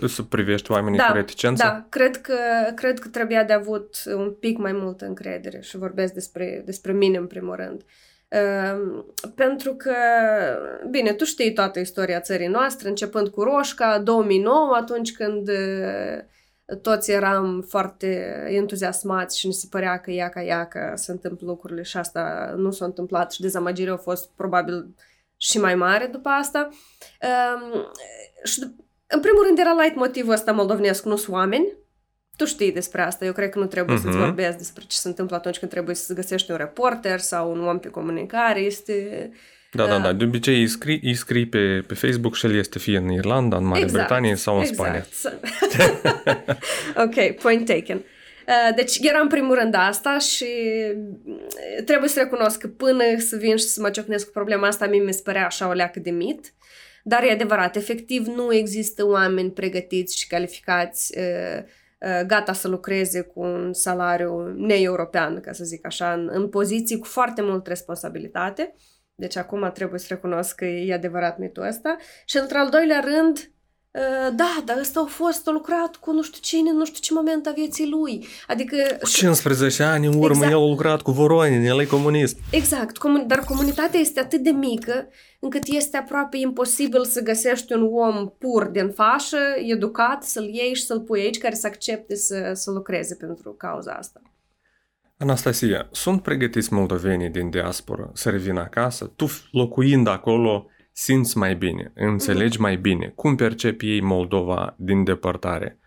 Să 0.07 0.21
privești 0.21 0.71
oamenii 0.71 0.99
da, 0.99 1.05
cu 1.05 1.13
reticență? 1.13 1.63
Da, 1.63 1.85
cred 1.89 2.21
că, 2.21 2.35
cred 2.75 2.99
că 2.99 3.07
trebuia 3.07 3.43
de 3.43 3.53
avut 3.53 3.95
un 4.15 4.31
pic 4.39 4.57
mai 4.57 4.71
multă 4.71 5.05
încredere 5.05 5.59
și 5.61 5.77
vorbesc 5.77 6.13
despre, 6.13 6.61
despre 6.65 6.91
mine 6.91 7.17
în 7.17 7.27
primul 7.27 7.55
rând. 7.55 7.81
Uh, 7.81 8.08
pentru 9.35 9.75
că, 9.75 9.95
bine, 10.89 11.13
tu 11.13 11.23
știi 11.23 11.53
toată 11.53 11.79
istoria 11.79 12.19
țării 12.19 12.47
noastre, 12.47 12.89
începând 12.89 13.27
cu 13.27 13.43
Roșca, 13.43 13.99
2009, 13.99 14.75
atunci 14.75 15.13
când 15.13 15.49
uh, 15.49 16.77
toți 16.81 17.11
eram 17.11 17.61
foarte 17.67 18.43
entuziasmați 18.49 19.39
și 19.39 19.45
ne 19.45 19.51
se 19.51 19.67
părea 19.69 19.99
că 19.99 20.11
iaca, 20.11 20.41
iaca 20.41 20.95
se 20.95 21.11
întâmplă 21.11 21.47
lucrurile 21.47 21.81
și 21.81 21.97
asta 21.97 22.53
nu 22.57 22.71
s-a 22.71 22.85
întâmplat 22.85 23.31
și 23.31 23.41
dezamăgirea 23.41 23.93
a 23.93 23.97
fost 23.97 24.29
probabil 24.35 24.95
și 25.37 25.59
mai 25.59 25.75
mare 25.75 26.05
după 26.05 26.29
asta. 26.29 26.69
Uh, 27.21 27.85
și 28.43 28.59
în 29.07 29.19
primul 29.19 29.43
rând 29.45 29.59
era 29.59 29.73
light 29.73 29.95
motivul 29.95 30.33
ăsta 30.33 30.51
moldovenesc, 30.51 31.05
nu 31.05 31.15
sunt 31.15 31.35
oameni, 31.35 31.73
tu 32.39 32.45
știi 32.45 32.71
despre 32.71 33.01
asta, 33.01 33.25
eu 33.25 33.31
cred 33.33 33.49
că 33.49 33.59
nu 33.59 33.65
trebuie 33.65 33.97
uh-huh. 33.97 34.01
să-ți 34.01 34.15
mhm. 34.15 34.25
vorbesc 34.25 34.57
despre 34.57 34.83
ce 34.87 34.97
se 34.97 35.07
întâmplă 35.07 35.35
atunci 35.35 35.57
când 35.57 35.71
trebuie 35.71 35.95
să 35.95 36.13
găsești 36.13 36.51
un 36.51 36.57
reporter 36.57 37.19
sau 37.19 37.51
un 37.51 37.67
om 37.67 37.79
pe 37.79 37.87
comunicare, 37.87 38.59
este... 38.59 39.29
Da, 39.71 39.85
da, 39.85 39.99
da. 39.99 40.13
De 40.13 40.23
obicei 40.23 40.59
îi 40.59 40.67
scrii, 40.67 40.99
îi 41.03 41.15
scrii 41.15 41.47
pe, 41.47 41.83
pe 41.87 41.93
Facebook 41.93 42.35
și 42.35 42.45
el 42.45 42.55
este 42.55 42.79
fie 42.79 42.97
în 42.97 43.11
Irlanda, 43.11 43.57
în 43.57 43.65
Marea 43.65 43.83
exact, 43.83 44.07
Britanie 44.07 44.35
sau 44.35 44.55
în 44.55 44.61
exact. 44.61 45.05
Spania. 45.13 45.37
ok, 47.05 47.41
point 47.41 47.65
taken. 47.65 47.97
Uh, 47.97 48.75
deci 48.75 48.97
era 48.97 49.19
în 49.19 49.27
primul 49.27 49.55
rând 49.55 49.73
asta 49.77 50.17
și 50.17 50.45
trebuie 51.85 52.09
să 52.09 52.19
recunosc 52.19 52.59
că 52.59 52.67
până 52.67 53.03
să 53.17 53.35
vin 53.35 53.57
și 53.57 53.63
să 53.63 53.81
mă 53.81 53.89
ciocnesc 53.89 54.25
cu 54.25 54.31
problema 54.31 54.67
asta, 54.67 54.87
mie 54.87 55.03
mi 55.03 55.13
se 55.13 55.21
părea 55.23 55.45
așa 55.45 55.67
o 55.67 55.71
leacă 55.71 55.99
de 55.99 56.09
mit. 56.09 56.53
Dar 57.03 57.23
e 57.23 57.31
adevărat, 57.31 57.75
efectiv 57.75 58.25
nu 58.25 58.53
există 58.53 59.05
oameni 59.05 59.51
pregătiți 59.51 60.17
și 60.17 60.27
calificați 60.27 61.17
uh, 61.17 61.63
Uh, 61.63 61.65
gata 62.25 62.53
să 62.53 62.67
lucreze 62.67 63.21
cu 63.21 63.39
un 63.39 63.73
salariu 63.73 64.47
neeuropean, 64.47 65.39
ca 65.39 65.51
să 65.51 65.63
zic 65.63 65.85
așa, 65.85 66.13
în, 66.13 66.29
în 66.31 66.49
poziții 66.49 66.99
cu 66.99 67.05
foarte 67.05 67.41
mult 67.41 67.67
responsabilitate. 67.67 68.73
Deci 69.15 69.35
acum 69.35 69.71
trebuie 69.73 69.99
să 69.99 70.05
recunosc 70.09 70.55
că 70.55 70.65
e 70.65 70.93
adevărat 70.93 71.37
mitul 71.37 71.63
ăsta. 71.63 71.97
Și 72.25 72.37
într-al 72.37 72.69
doilea 72.69 72.99
rând, 72.99 73.37
Uh, 73.37 73.58
da, 74.35 74.61
dar 74.65 74.77
ăsta 74.79 74.99
a 74.99 75.05
fost, 75.05 75.47
a 75.47 75.51
lucrat 75.51 75.95
cu 75.95 76.11
nu 76.11 76.23
știu 76.23 76.39
cine, 76.41 76.71
nu 76.71 76.85
știu 76.85 76.99
ce 76.99 77.13
moment 77.13 77.47
a 77.47 77.51
vieții 77.51 77.89
lui. 77.89 78.27
Adică... 78.47 78.75
Cu 78.99 79.09
15 79.09 79.83
ani 79.83 80.05
în 80.05 80.13
urmă 80.13 80.27
exact. 80.27 80.51
el 80.51 80.57
a 80.57 80.67
lucrat 80.67 81.01
cu 81.01 81.11
Voronin, 81.11 81.65
el 81.65 81.79
e 81.79 81.85
comunist. 81.85 82.37
Exact, 82.51 82.97
comun- 82.97 83.27
dar 83.27 83.39
comunitatea 83.39 83.99
este 83.99 84.19
atât 84.19 84.39
de 84.39 84.49
mică 84.49 85.07
încât 85.39 85.63
este 85.65 85.97
aproape 85.97 86.37
imposibil 86.37 87.05
să 87.05 87.21
găsești 87.21 87.73
un 87.73 87.89
om 87.91 88.29
pur 88.37 88.65
din 88.65 88.89
fașă, 88.89 89.37
educat, 89.57 90.23
să-l 90.23 90.47
iei 90.53 90.75
și 90.75 90.85
să-l 90.85 90.99
pui 90.99 91.19
aici, 91.19 91.37
care 91.37 91.55
să 91.55 91.67
accepte 91.67 92.15
să, 92.15 92.51
să 92.53 92.71
lucreze 92.71 93.15
pentru 93.15 93.53
cauza 93.53 93.91
asta. 93.91 94.21
Anastasia, 95.17 95.87
sunt 95.91 96.21
pregătiți 96.21 96.73
moldovenii 96.73 97.29
din 97.29 97.49
diaspora 97.49 98.09
să 98.13 98.29
revină 98.29 98.59
acasă? 98.59 99.11
Tu 99.15 99.25
locuind 99.51 100.07
acolo, 100.07 100.67
simți 100.99 101.37
mai 101.37 101.55
bine, 101.55 101.91
înțelegi 101.95 102.57
mm-hmm. 102.57 102.61
mai 102.61 102.75
bine, 102.75 103.11
cum 103.15 103.35
percepi 103.35 103.91
ei 103.91 104.01
Moldova 104.01 104.75
din 104.77 105.03
depărtare, 105.03 105.79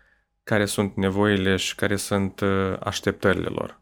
care 0.43 0.65
sunt 0.65 0.95
nevoile 0.95 1.55
și 1.55 1.75
care 1.75 1.95
sunt 1.95 2.39
uh, 2.39 2.77
așteptările 2.79 3.47
lor. 3.49 3.81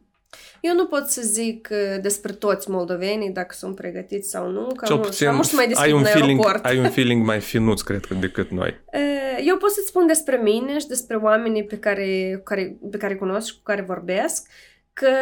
Eu 0.61 0.73
nu 0.75 0.85
pot 0.85 1.07
să 1.07 1.21
zic 1.21 1.69
uh, 1.71 2.01
despre 2.01 2.31
toți 2.31 2.69
moldovenii 2.69 3.29
dacă 3.29 3.55
sunt 3.57 3.75
pregătiți 3.75 4.29
sau 4.29 4.49
nu, 4.49 4.67
că 4.75 4.85
Cel 4.85 4.97
puțin 4.97 5.27
am 5.27 5.41
să 5.41 5.55
mai 5.55 5.71
ai 5.75 5.91
un, 5.91 6.03
feeling, 6.03 6.59
ai 6.61 6.79
un 6.79 6.89
feeling 6.97 7.25
mai 7.25 7.39
finuț, 7.39 7.81
cred 7.81 8.05
că, 8.05 8.13
decât 8.13 8.49
noi. 8.49 8.81
Uh, 8.93 9.43
eu 9.45 9.57
pot 9.57 9.71
să-ți 9.71 9.87
spun 9.87 10.07
despre 10.07 10.35
mine 10.35 10.79
și 10.79 10.87
despre 10.87 11.15
oamenii 11.15 11.63
pe 11.63 11.79
care, 11.79 12.41
care, 12.43 12.77
pe 12.91 12.97
care 12.97 13.15
cunosc 13.15 13.47
și 13.47 13.53
cu 13.53 13.61
care 13.63 13.81
vorbesc 13.81 14.47
că 14.93 15.13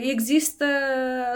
există 0.00 0.64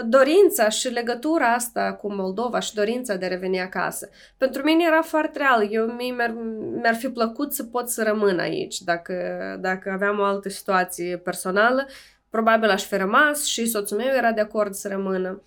dorința 0.05 0.69
și 0.69 0.87
legătura 0.87 1.53
asta 1.53 1.93
cu 1.93 2.13
Moldova 2.13 2.59
și 2.59 2.73
dorința 2.73 3.15
de 3.15 3.25
a 3.25 3.27
reveni 3.27 3.59
acasă. 3.59 4.09
Pentru 4.37 4.63
mine 4.63 4.83
era 4.87 5.01
foarte 5.01 5.37
real. 5.39 5.67
Eu 5.71 5.85
mi 5.85 6.13
mi-ar, 6.15 6.35
mi-ar 6.81 6.95
fi 6.95 7.07
plăcut 7.09 7.53
să 7.53 7.63
pot 7.63 7.89
să 7.89 8.03
rămân 8.03 8.39
aici. 8.39 8.79
Dacă, 8.79 9.13
dacă 9.61 9.91
aveam 9.91 10.19
o 10.19 10.23
altă 10.23 10.49
situație 10.49 11.17
personală, 11.17 11.87
probabil 12.29 12.69
aș 12.69 12.83
fi 12.83 12.95
rămas 12.95 13.43
și 13.43 13.65
soțul 13.65 13.97
meu 13.97 14.15
era 14.15 14.31
de 14.31 14.41
acord 14.41 14.73
să 14.73 14.87
rămână. 14.87 15.41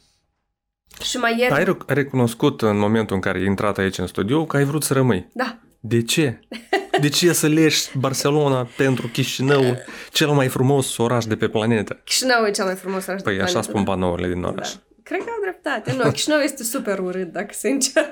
Și 1.03 1.17
mai 1.17 1.39
ieri... 1.39 1.53
Ai 1.53 1.75
recunoscut 1.87 2.63
în 2.63 2.79
momentul 2.79 3.15
în 3.15 3.23
care 3.23 3.39
ai 3.39 3.45
intrat 3.45 3.79
aici 3.79 3.99
în 3.99 4.07
studio 4.07 4.47
că 4.47 4.57
ai 4.57 4.65
vrut 4.65 4.83
să 4.83 4.93
rămâi. 4.93 5.29
Da. 5.33 5.59
De 5.81 6.03
ce? 6.03 6.41
De 7.01 7.09
ce 7.09 7.33
să 7.33 7.47
leși 7.47 7.99
Barcelona 7.99 8.69
pentru 8.77 9.09
Chișinău, 9.09 9.77
cel 10.13 10.29
mai 10.29 10.49
frumos 10.49 10.97
oraș 10.97 11.25
de 11.25 11.37
pe 11.37 11.49
planetă? 11.49 12.01
Chișinău 12.05 12.47
e 12.47 12.51
cel 12.51 12.65
mai 12.65 12.75
frumos 12.75 13.07
oraș 13.07 13.21
păi 13.21 13.33
de 13.33 13.39
pe 13.39 13.45
planetă. 13.45 13.53
Păi 13.53 13.61
așa 13.61 13.71
spun 13.71 13.85
panourile 13.85 14.29
din 14.29 14.43
oraș. 14.43 14.73
Da. 14.73 14.81
Cred 15.03 15.19
că 15.19 15.31
au 15.31 15.41
dreptate. 15.43 15.93
Nu, 15.93 16.11
Chișinău 16.11 16.39
este 16.39 16.63
super 16.63 16.99
urât, 16.99 17.33
dacă 17.33 17.53
sincer. 17.53 18.11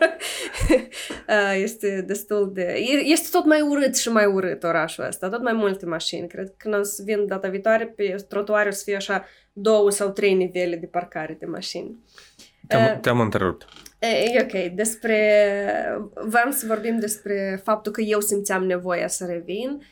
este 1.67 2.05
destul 2.07 2.51
de... 2.53 2.75
Este 3.03 3.29
tot 3.31 3.45
mai 3.45 3.61
urât 3.61 3.97
și 3.97 4.09
mai 4.09 4.25
urât 4.25 4.63
orașul 4.63 5.05
ăsta, 5.05 5.29
tot 5.29 5.43
mai 5.43 5.53
multe 5.53 5.87
mașini. 5.87 6.29
Cred 6.29 6.47
că 6.47 6.55
când 6.57 6.75
o 6.75 6.83
să 6.83 7.03
vin 7.05 7.27
data 7.27 7.49
viitoare, 7.49 7.87
pe 7.87 8.17
trotuare 8.29 8.69
o 8.69 8.73
să 8.73 8.83
fie 8.85 8.97
așa 8.97 9.25
două 9.53 9.91
sau 9.91 10.09
trei 10.09 10.35
nivele 10.35 10.77
de 10.77 10.87
parcare 10.87 11.37
de 11.41 11.47
mașini. 11.47 11.99
Te-am, 12.67 12.99
te-am 13.01 13.21
întrerupt. 13.21 13.69
E 14.03 14.41
ok. 14.41 14.75
Despre... 14.75 15.19
Vreau 16.15 16.51
să 16.51 16.67
vorbim 16.67 16.99
despre 16.99 17.61
faptul 17.65 17.93
că 17.93 18.01
eu 18.01 18.21
simțeam 18.21 18.67
nevoia 18.67 19.09
să 19.09 19.25
revin. 19.25 19.83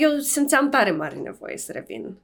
Eu 0.00 0.18
simțeam 0.18 0.68
tare 0.68 0.90
mare 0.90 1.16
nevoie 1.16 1.56
să 1.56 1.72
revin. 1.72 2.16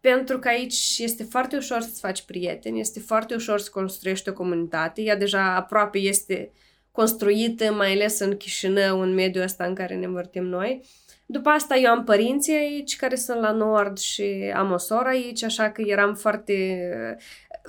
Pentru 0.00 0.38
că 0.38 0.48
aici 0.48 0.98
este 0.98 1.22
foarte 1.22 1.56
ușor 1.56 1.80
să-ți 1.80 2.00
faci 2.00 2.22
prieteni, 2.22 2.80
este 2.80 3.00
foarte 3.00 3.34
ușor 3.34 3.60
să 3.60 3.70
construiești 3.72 4.28
o 4.28 4.32
comunitate. 4.32 5.02
Ea 5.02 5.16
deja 5.16 5.54
aproape 5.54 5.98
este 5.98 6.52
construită, 6.90 7.72
mai 7.72 7.92
ales 7.92 8.18
în 8.18 8.36
Chișinău, 8.36 9.00
în 9.00 9.14
mediul 9.14 9.44
ăsta 9.44 9.64
în 9.64 9.74
care 9.74 9.94
ne 9.94 10.06
învârtim 10.06 10.44
noi. 10.44 10.82
După 11.26 11.48
asta 11.48 11.76
eu 11.76 11.90
am 11.90 12.04
părinții 12.04 12.54
aici 12.54 12.96
care 12.96 13.14
sunt 13.14 13.40
la 13.40 13.50
nord 13.50 13.98
și 13.98 14.52
am 14.54 14.72
o 14.72 14.76
soră 14.76 15.08
aici, 15.08 15.42
așa 15.42 15.70
că 15.70 15.82
eram 15.86 16.14
foarte 16.14 16.78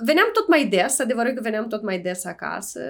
veneam 0.04 0.28
tot 0.32 0.48
mai 0.48 0.66
des, 0.66 0.98
adevărul 0.98 1.32
că 1.32 1.40
veneam 1.40 1.66
tot 1.66 1.82
mai 1.82 1.98
des 1.98 2.24
acasă, 2.24 2.80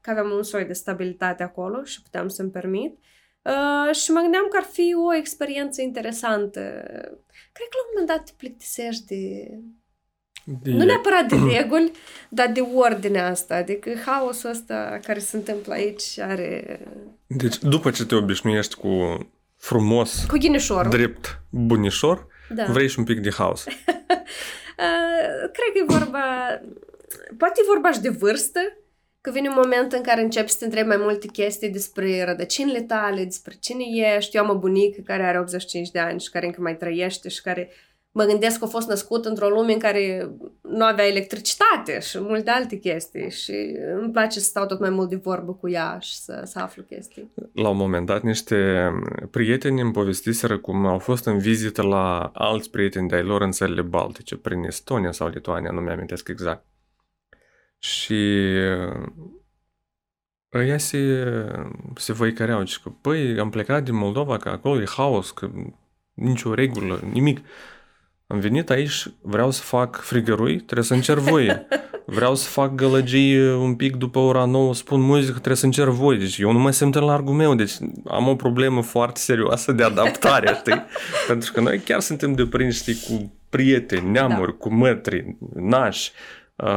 că 0.00 0.10
aveam 0.10 0.30
un 0.30 0.42
soi 0.42 0.64
de 0.64 0.72
stabilitate 0.72 1.42
acolo 1.42 1.84
și 1.84 2.02
puteam 2.02 2.28
să-mi 2.28 2.50
permit. 2.50 2.98
Uh, 3.42 3.94
și 3.94 4.10
mă 4.10 4.20
gândeam 4.20 4.46
că 4.50 4.56
ar 4.56 4.68
fi 4.72 4.94
o 5.08 5.14
experiență 5.14 5.82
interesantă. 5.82 6.60
Cred 7.52 7.68
că 7.68 7.76
la 7.76 7.84
un 7.84 7.90
moment 7.92 8.08
dat 8.08 8.24
te 8.24 8.32
plictisești 8.36 9.04
de... 9.06 9.48
de... 10.44 10.70
Nu 10.70 10.84
neapărat 10.84 11.28
de 11.28 11.36
reguli, 11.56 11.92
dar 12.28 12.52
de 12.52 12.60
ordinea 12.60 13.26
asta. 13.26 13.54
Adică 13.54 13.90
haosul 14.06 14.50
ăsta 14.50 15.00
care 15.02 15.18
se 15.18 15.36
întâmplă 15.36 15.72
aici 15.72 16.18
are... 16.18 16.80
Deci 17.26 17.58
după 17.58 17.90
ce 17.90 18.04
te 18.04 18.14
obișnuiești 18.14 18.74
cu 18.74 19.18
frumos, 19.56 20.24
cu 20.28 20.36
ghinișorul. 20.36 20.90
drept 20.90 21.42
bunișor, 21.50 22.26
da. 22.48 22.64
vrei 22.64 22.88
și 22.88 22.98
un 22.98 23.04
pic 23.04 23.20
de 23.20 23.30
haos. 23.30 23.64
Uh, 24.78 25.50
cred 25.52 25.70
că 25.72 25.78
e 25.78 25.98
vorba... 25.98 26.24
Poate 27.38 27.60
e 27.62 27.72
vorba 27.72 27.92
și 27.92 28.00
de 28.00 28.08
vârstă, 28.08 28.60
că 29.20 29.30
vine 29.30 29.48
un 29.48 29.60
moment 29.64 29.92
în 29.92 30.02
care 30.02 30.20
începi 30.20 30.50
să 30.50 30.56
te 30.58 30.64
întrebi 30.64 30.88
mai 30.88 30.96
multe 30.96 31.26
chestii 31.26 31.70
despre 31.70 32.24
rădăcinile 32.24 32.80
tale, 32.80 33.24
despre 33.24 33.54
cine 33.60 33.84
ești. 34.16 34.36
Eu 34.36 34.42
am 34.42 34.50
o 34.50 34.58
bunică 34.58 35.00
care 35.04 35.22
are 35.22 35.38
85 35.38 35.90
de 35.90 35.98
ani 35.98 36.20
și 36.20 36.30
care 36.30 36.46
încă 36.46 36.60
mai 36.60 36.76
trăiește 36.76 37.28
și 37.28 37.42
care 37.42 37.70
mă 38.12 38.24
gândesc 38.24 38.58
că 38.58 38.64
a 38.64 38.68
fost 38.68 38.88
născut 38.88 39.24
într-o 39.24 39.48
lume 39.48 39.72
în 39.72 39.78
care 39.78 40.30
nu 40.62 40.84
avea 40.84 41.06
electricitate 41.06 42.00
și 42.00 42.18
multe 42.20 42.50
alte 42.50 42.76
chestii 42.76 43.30
și 43.30 43.76
îmi 44.00 44.12
place 44.12 44.38
să 44.38 44.44
stau 44.44 44.66
tot 44.66 44.80
mai 44.80 44.90
mult 44.90 45.08
de 45.08 45.16
vorbă 45.16 45.52
cu 45.52 45.68
ea 45.68 45.98
și 46.00 46.16
să, 46.16 46.42
să 46.44 46.58
aflu 46.58 46.82
chestii. 46.82 47.32
La 47.52 47.68
un 47.68 47.76
moment 47.76 48.06
dat, 48.06 48.22
niște 48.22 48.90
prieteni 49.30 49.80
îmi 49.80 49.92
povestiseră 49.92 50.58
cum 50.58 50.86
au 50.86 50.98
fost 50.98 51.24
în 51.26 51.38
vizită 51.38 51.82
la 51.82 52.30
alți 52.34 52.70
prieteni 52.70 53.08
de-ai 53.08 53.22
lor 53.22 53.40
în 53.40 53.50
țările 53.50 53.82
Baltice, 53.82 54.36
prin 54.36 54.62
Estonia 54.62 55.12
sau 55.12 55.28
Lituania, 55.28 55.70
nu 55.70 55.80
mi-amintesc 55.80 56.28
exact. 56.28 56.64
Și 57.78 58.20
ăia 60.54 60.78
se, 60.78 60.98
se 61.94 62.12
văicăreau, 62.12 62.64
că 62.82 62.90
păi 63.00 63.38
am 63.38 63.50
plecat 63.50 63.84
din 63.84 63.94
Moldova, 63.94 64.36
că 64.36 64.48
acolo 64.48 64.80
e 64.80 64.86
haos, 64.96 65.30
că 65.30 65.50
nicio 66.14 66.54
regulă, 66.54 67.00
nimic. 67.12 67.40
Am 68.32 68.38
venit 68.38 68.70
aici, 68.70 69.06
vreau 69.20 69.50
să 69.50 69.62
fac 69.62 70.00
frigărui, 70.00 70.56
trebuie 70.56 70.84
să 70.84 70.94
încerc 70.94 71.18
voie. 71.20 71.66
Vreau 72.04 72.34
să 72.34 72.48
fac 72.48 72.74
gălăgii 72.74 73.38
un 73.54 73.74
pic 73.74 73.96
după 73.96 74.18
ora 74.18 74.44
9, 74.44 74.74
spun 74.74 75.00
muzică, 75.00 75.32
trebuie 75.32 75.56
să 75.56 75.64
încerc 75.64 75.90
voie. 75.90 76.18
Deci 76.18 76.38
eu 76.38 76.52
nu 76.52 76.58
mai 76.58 76.72
simt 76.72 76.94
în 76.94 77.04
largul 77.04 77.34
meu, 77.34 77.54
deci 77.54 77.72
am 78.06 78.28
o 78.28 78.34
problemă 78.34 78.82
foarte 78.82 79.20
serioasă 79.20 79.72
de 79.72 79.82
adaptare, 79.82 80.54
știi? 80.60 80.84
Pentru 81.26 81.52
că 81.52 81.60
noi 81.60 81.78
chiar 81.78 82.00
suntem 82.00 82.32
deprinși, 82.32 82.78
știi, 82.78 82.96
cu 83.08 83.32
prieteni, 83.48 84.10
neamuri, 84.10 84.50
da. 84.50 84.56
cu 84.58 84.72
mătri, 84.74 85.36
nași, 85.54 86.12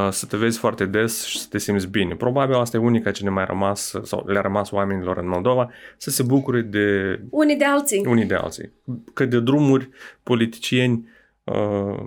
să 0.09 0.25
te 0.25 0.37
vezi 0.37 0.57
foarte 0.57 0.85
des 0.85 1.25
și 1.25 1.39
să 1.39 1.47
te 1.49 1.57
simți 1.57 1.87
bine. 1.87 2.15
Probabil 2.15 2.55
asta 2.55 2.77
e 2.77 2.79
unica 2.79 3.11
ce 3.11 3.23
ne 3.23 3.29
mai 3.29 3.45
rămas, 3.45 3.93
sau 4.03 4.23
le-a 4.27 4.41
rămas 4.41 4.71
oamenilor 4.71 5.17
în 5.17 5.27
Moldova, 5.27 5.71
să 5.97 6.09
se 6.09 6.23
bucure 6.23 6.61
de... 6.61 7.19
Unii 7.29 7.55
de 7.55 7.65
alții. 7.65 8.05
Unii 8.07 8.25
de 8.25 8.35
alții. 8.35 8.71
Că 9.13 9.25
de 9.25 9.39
drumuri, 9.39 9.89
politicieni, 10.23 11.13
uh, 11.45 11.99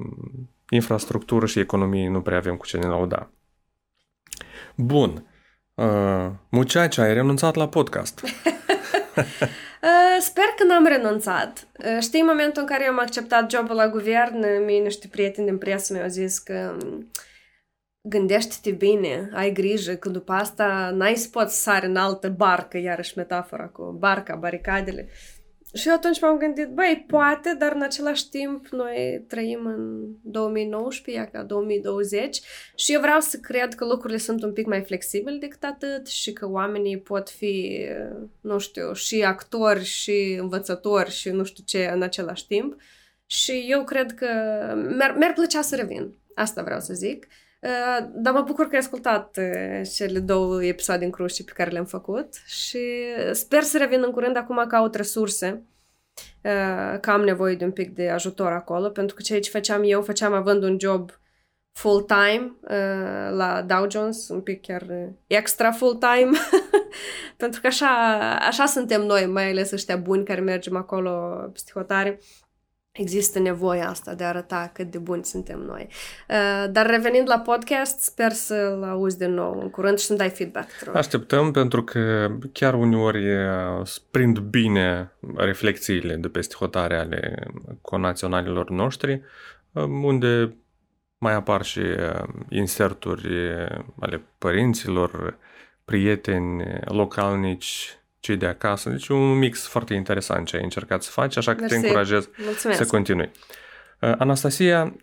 infrastructură 0.71 1.47
și 1.47 1.59
economie 1.59 2.09
nu 2.09 2.23
prea 2.23 2.37
avem 2.37 2.57
cu 2.57 2.67
ce 2.67 2.77
ne 2.77 2.87
lauda. 2.87 3.31
Bun. 4.75 5.27
Uh, 5.75 6.31
Muceacea, 6.51 7.03
ai 7.03 7.15
renunțat 7.15 7.55
la 7.55 7.69
podcast. 7.69 8.21
Uh, 8.23 8.31
sper 10.29 10.45
că 10.57 10.65
n-am 10.65 10.87
renunțat. 10.87 11.69
Uh, 11.79 11.99
știi, 12.01 12.21
în 12.21 12.27
momentul 12.27 12.63
în 12.63 12.69
care 12.69 12.85
eu 12.85 12.91
am 12.91 12.99
acceptat 12.99 13.51
jobul 13.51 13.75
la 13.75 13.89
guvern, 13.89 14.65
mie 14.65 14.81
niște 14.81 15.09
prieteni 15.09 15.47
din 15.47 15.59
presă 15.59 15.93
mi-au 15.93 16.09
zis 16.09 16.39
că 16.39 16.77
um, 16.83 17.11
gândește-te 18.01 18.71
bine, 18.71 19.31
ai 19.35 19.53
grijă 19.53 19.93
că 19.95 20.09
după 20.09 20.33
asta 20.33 20.91
n-ai 20.95 21.15
să 21.15 21.29
poți 21.29 21.63
sari 21.63 21.87
în 21.87 21.97
altă 21.97 22.29
barcă, 22.29 22.79
iarăși 22.79 23.13
metafora 23.17 23.67
cu 23.67 23.97
barca, 23.99 24.35
baricadele. 24.35 25.09
Și 25.75 25.89
eu 25.89 25.95
atunci 25.95 26.21
m-am 26.21 26.39
gândit, 26.39 26.69
băi, 26.69 27.05
poate, 27.07 27.55
dar 27.59 27.73
în 27.73 27.83
același 27.83 28.29
timp 28.29 28.67
noi 28.67 29.25
trăim 29.29 29.67
în 29.67 30.07
2019, 30.23 31.29
ca 31.33 31.43
2020 31.43 32.41
și 32.75 32.93
eu 32.93 33.01
vreau 33.01 33.21
să 33.21 33.39
cred 33.39 33.75
că 33.75 33.85
lucrurile 33.85 34.19
sunt 34.19 34.43
un 34.43 34.53
pic 34.53 34.67
mai 34.67 34.83
flexibile 34.83 35.37
decât 35.37 35.65
atât 35.65 36.07
și 36.07 36.33
că 36.33 36.49
oamenii 36.49 36.99
pot 36.99 37.31
fi, 37.31 37.87
nu 38.41 38.59
știu, 38.59 38.93
și 38.93 39.23
actori 39.23 39.85
și 39.85 40.37
învățători 40.41 41.11
și 41.11 41.31
nu 41.31 41.45
știu 41.45 41.65
ce 41.67 41.91
în 41.95 42.03
același 42.03 42.47
timp. 42.47 42.81
Și 43.27 43.67
eu 43.69 43.85
cred 43.85 44.15
că 44.15 44.27
mi-ar, 44.97 45.15
mi-ar 45.19 45.33
plăcea 45.33 45.63
să 45.63 45.77
revin. 45.77 46.13
Asta 46.35 46.63
vreau 46.63 46.81
să 46.81 46.95
zic. 46.95 47.27
Uh, 47.27 47.48
dar 48.13 48.33
mă 48.33 48.43
bucur 48.43 48.65
că 48.65 48.73
ai 48.73 48.79
ascultat 48.79 49.37
uh, 49.37 49.89
cele 49.95 50.19
două 50.19 50.65
episoade 50.65 51.05
în 51.05 51.11
cruci 51.11 51.45
pe 51.45 51.53
care 51.55 51.71
le-am 51.71 51.85
făcut 51.85 52.35
și 52.47 52.81
sper 53.33 53.63
să 53.63 53.79
revin 53.79 54.03
în 54.05 54.11
curând. 54.11 54.37
Acum 54.37 54.65
caut 54.69 54.95
resurse, 54.95 55.63
uh, 56.43 56.99
că 57.01 57.11
am 57.11 57.21
nevoie 57.21 57.55
de 57.55 57.65
un 57.65 57.73
pic 57.73 57.95
de 57.95 58.11
ajutor 58.11 58.53
acolo, 58.53 58.89
pentru 58.89 59.15
că 59.15 59.23
ceea 59.23 59.41
ce 59.41 59.51
făceam 59.51 59.83
eu, 59.85 60.03
făceam 60.03 60.33
având 60.33 60.63
un 60.63 60.77
job 60.81 61.11
full-time 61.73 62.57
la 63.31 63.65
Dow 63.67 63.91
Jones, 63.91 64.29
un 64.29 64.41
pic 64.41 64.63
chiar 64.63 64.87
extra 65.27 65.71
full-time, 65.71 66.31
pentru 67.37 67.61
că 67.61 67.67
așa, 67.67 67.89
așa 68.41 68.67
suntem 68.67 69.03
noi, 69.03 69.27
mai 69.27 69.51
ales 69.51 69.73
ăștia 69.73 69.97
buni 69.97 70.25
care 70.25 70.41
mergem 70.41 70.77
acolo 70.77 71.11
psihotare 71.53 72.19
există 72.99 73.39
nevoia 73.39 73.89
asta 73.89 74.15
de 74.15 74.25
a 74.25 74.29
arăta 74.29 74.71
cât 74.75 74.91
de 74.91 74.99
buni 74.99 75.25
suntem 75.25 75.59
noi. 75.59 75.89
Uh, 76.29 76.71
dar 76.71 76.87
revenind 76.87 77.29
la 77.29 77.39
podcast, 77.39 78.01
sper 78.01 78.33
să-l 78.33 78.83
auzi 78.83 79.19
din 79.19 79.35
nou 79.35 79.61
în 79.61 79.71
curând 79.71 79.99
și 79.99 80.05
să-mi 80.05 80.19
dai 80.19 80.29
feedback. 80.31 80.69
Așteptăm 80.95 81.51
pentru 81.51 81.85
că 81.85 82.31
chiar 82.53 82.75
uneori 82.75 83.27
prind 84.11 84.39
bine 84.39 85.13
reflexiile 85.37 86.15
de 86.15 86.29
peste 86.29 86.55
hotare 86.59 86.97
ale 86.97 87.47
conaționalilor 87.81 88.71
noștri, 88.71 89.23
um, 89.73 90.05
unde 90.05 90.57
mai 91.19 91.35
apar 91.35 91.63
și 91.63 91.79
uh, 91.79 92.23
inserturi 92.49 93.29
ale 94.01 94.23
părinților, 94.39 95.39
prieteni 95.85 96.81
localnici 96.85 97.98
cei 98.21 98.37
de 98.37 98.47
acasă. 98.47 98.91
Deci 98.91 99.09
un 99.09 99.39
mix 99.39 99.67
foarte 99.67 99.95
interesant 99.95 100.47
ce 100.47 100.57
ai 100.57 100.63
încercat 100.63 101.03
să 101.03 101.11
faci, 101.11 101.37
așa 101.37 101.55
că 101.55 101.61
Mersi. 101.61 101.75
te 101.75 101.87
încurajez 101.87 102.29
Mulțumesc. 102.45 102.79
să 102.79 102.87
continui. 102.87 103.31
Uh, 104.01 104.13
Anastasia, 104.19 104.97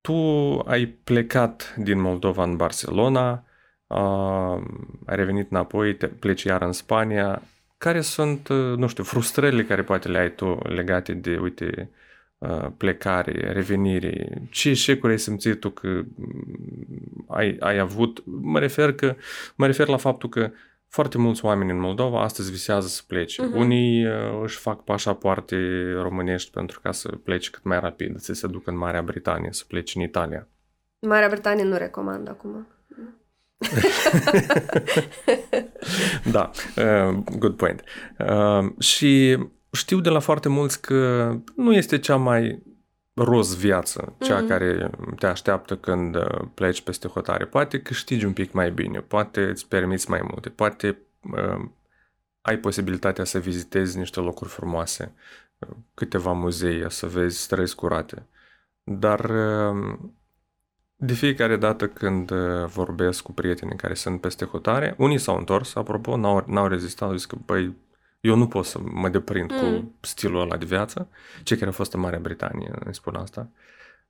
tu 0.00 0.14
ai 0.58 0.86
plecat 0.86 1.74
din 1.76 2.00
Moldova 2.00 2.42
în 2.42 2.56
Barcelona, 2.56 3.44
uh, 3.86 4.62
ai 5.06 5.16
revenit 5.16 5.50
înapoi, 5.50 5.96
te 5.96 6.06
pleci 6.06 6.42
iar 6.42 6.62
în 6.62 6.72
Spania. 6.72 7.42
Care 7.78 8.00
sunt, 8.00 8.48
uh, 8.48 8.76
nu 8.76 8.86
știu, 8.86 9.04
frustrările 9.04 9.64
care 9.64 9.82
poate 9.82 10.08
le 10.08 10.18
ai 10.18 10.34
tu 10.34 10.58
legate 10.62 11.12
de, 11.12 11.36
uite, 11.36 11.90
plecare, 12.76 13.52
revenire? 13.52 14.42
Ce 14.50 14.68
eșecuri 14.68 15.12
ai 15.12 15.18
simțit 15.18 15.60
tu 15.60 15.70
că 15.70 15.88
mm, 15.88 17.24
ai, 17.28 17.56
ai 17.60 17.78
avut? 17.78 18.22
Mă 18.24 18.58
refer, 18.58 18.92
că, 18.92 19.16
mă 19.54 19.66
refer 19.66 19.86
la 19.86 19.96
faptul 19.96 20.28
că 20.28 20.50
foarte 20.88 21.18
mulți 21.18 21.44
oameni 21.44 21.70
în 21.70 21.78
Moldova 21.78 22.22
astăzi 22.22 22.50
visează 22.50 22.86
să 22.86 23.02
plece. 23.06 23.42
Uh-huh. 23.42 23.54
Unii 23.54 24.06
uh, 24.06 24.12
își 24.42 24.58
fac 24.58 24.84
pașapoarte 24.84 25.56
românești 26.02 26.50
pentru 26.50 26.80
ca 26.80 26.92
să 26.92 27.08
plece 27.08 27.50
cât 27.50 27.64
mai 27.64 27.80
rapid, 27.80 28.20
să 28.20 28.32
se 28.32 28.46
ducă 28.46 28.70
în 28.70 28.76
Marea 28.76 29.02
Britanie, 29.02 29.48
să 29.52 29.64
plece 29.68 29.98
în 29.98 30.04
Italia. 30.04 30.48
Marea 30.98 31.28
Britanie 31.28 31.64
nu 31.64 31.76
recomand 31.76 32.28
acum. 32.28 32.66
da, 36.32 36.50
uh, 36.76 37.16
good 37.38 37.56
point. 37.56 37.82
Uh, 38.18 38.66
și 38.78 39.38
știu 39.72 40.00
de 40.00 40.08
la 40.08 40.18
foarte 40.18 40.48
mulți 40.48 40.80
că 40.80 41.32
nu 41.56 41.72
este 41.72 41.98
cea 41.98 42.16
mai 42.16 42.62
roz 43.18 43.56
viață, 43.56 44.12
cea 44.18 44.44
mm-hmm. 44.44 44.48
care 44.48 44.90
te 45.18 45.26
așteaptă 45.26 45.76
când 45.76 46.14
uh, 46.14 46.40
pleci 46.54 46.80
peste 46.80 47.08
hotare. 47.08 47.44
Poate 47.44 47.80
câștigi 47.80 48.24
un 48.24 48.32
pic 48.32 48.52
mai 48.52 48.70
bine, 48.70 49.00
poate 49.00 49.42
îți 49.42 49.68
permiți 49.68 50.10
mai 50.10 50.20
multe, 50.30 50.48
poate 50.48 50.98
uh, 51.32 51.64
ai 52.40 52.56
posibilitatea 52.56 53.24
să 53.24 53.38
vizitezi 53.38 53.98
niște 53.98 54.20
locuri 54.20 54.50
frumoase, 54.50 55.14
uh, 55.58 55.68
câteva 55.94 56.32
muzee, 56.32 56.86
să 56.88 57.06
vezi 57.06 57.42
străzi 57.42 57.74
curate. 57.74 58.26
Dar 58.82 59.30
uh, 59.30 59.98
de 60.96 61.12
fiecare 61.12 61.56
dată 61.56 61.88
când 61.88 62.30
uh, 62.30 62.64
vorbesc 62.64 63.22
cu 63.22 63.32
prietenii 63.32 63.76
care 63.76 63.94
sunt 63.94 64.20
peste 64.20 64.44
hotare, 64.44 64.94
unii 64.98 65.18
s-au 65.18 65.36
întors, 65.36 65.74
apropo, 65.74 66.16
n-au, 66.16 66.44
n-au 66.46 66.66
rezistat, 66.66 67.08
au 67.08 67.14
zis 67.14 67.26
că, 67.26 67.36
băi, 67.44 67.76
eu 68.20 68.36
nu 68.36 68.46
pot 68.46 68.64
să 68.64 68.78
mă 68.84 69.08
deprind 69.08 69.50
mm. 69.52 69.58
cu 69.58 69.94
stilul 70.00 70.40
ăla 70.40 70.56
de 70.56 70.64
viață. 70.64 71.08
Cei 71.42 71.56
care 71.56 71.68
au 71.68 71.76
fost 71.76 71.92
în 71.92 72.00
Marea 72.00 72.18
Britanie 72.18 72.70
îmi 72.84 72.94
spun 72.94 73.14
asta. 73.14 73.48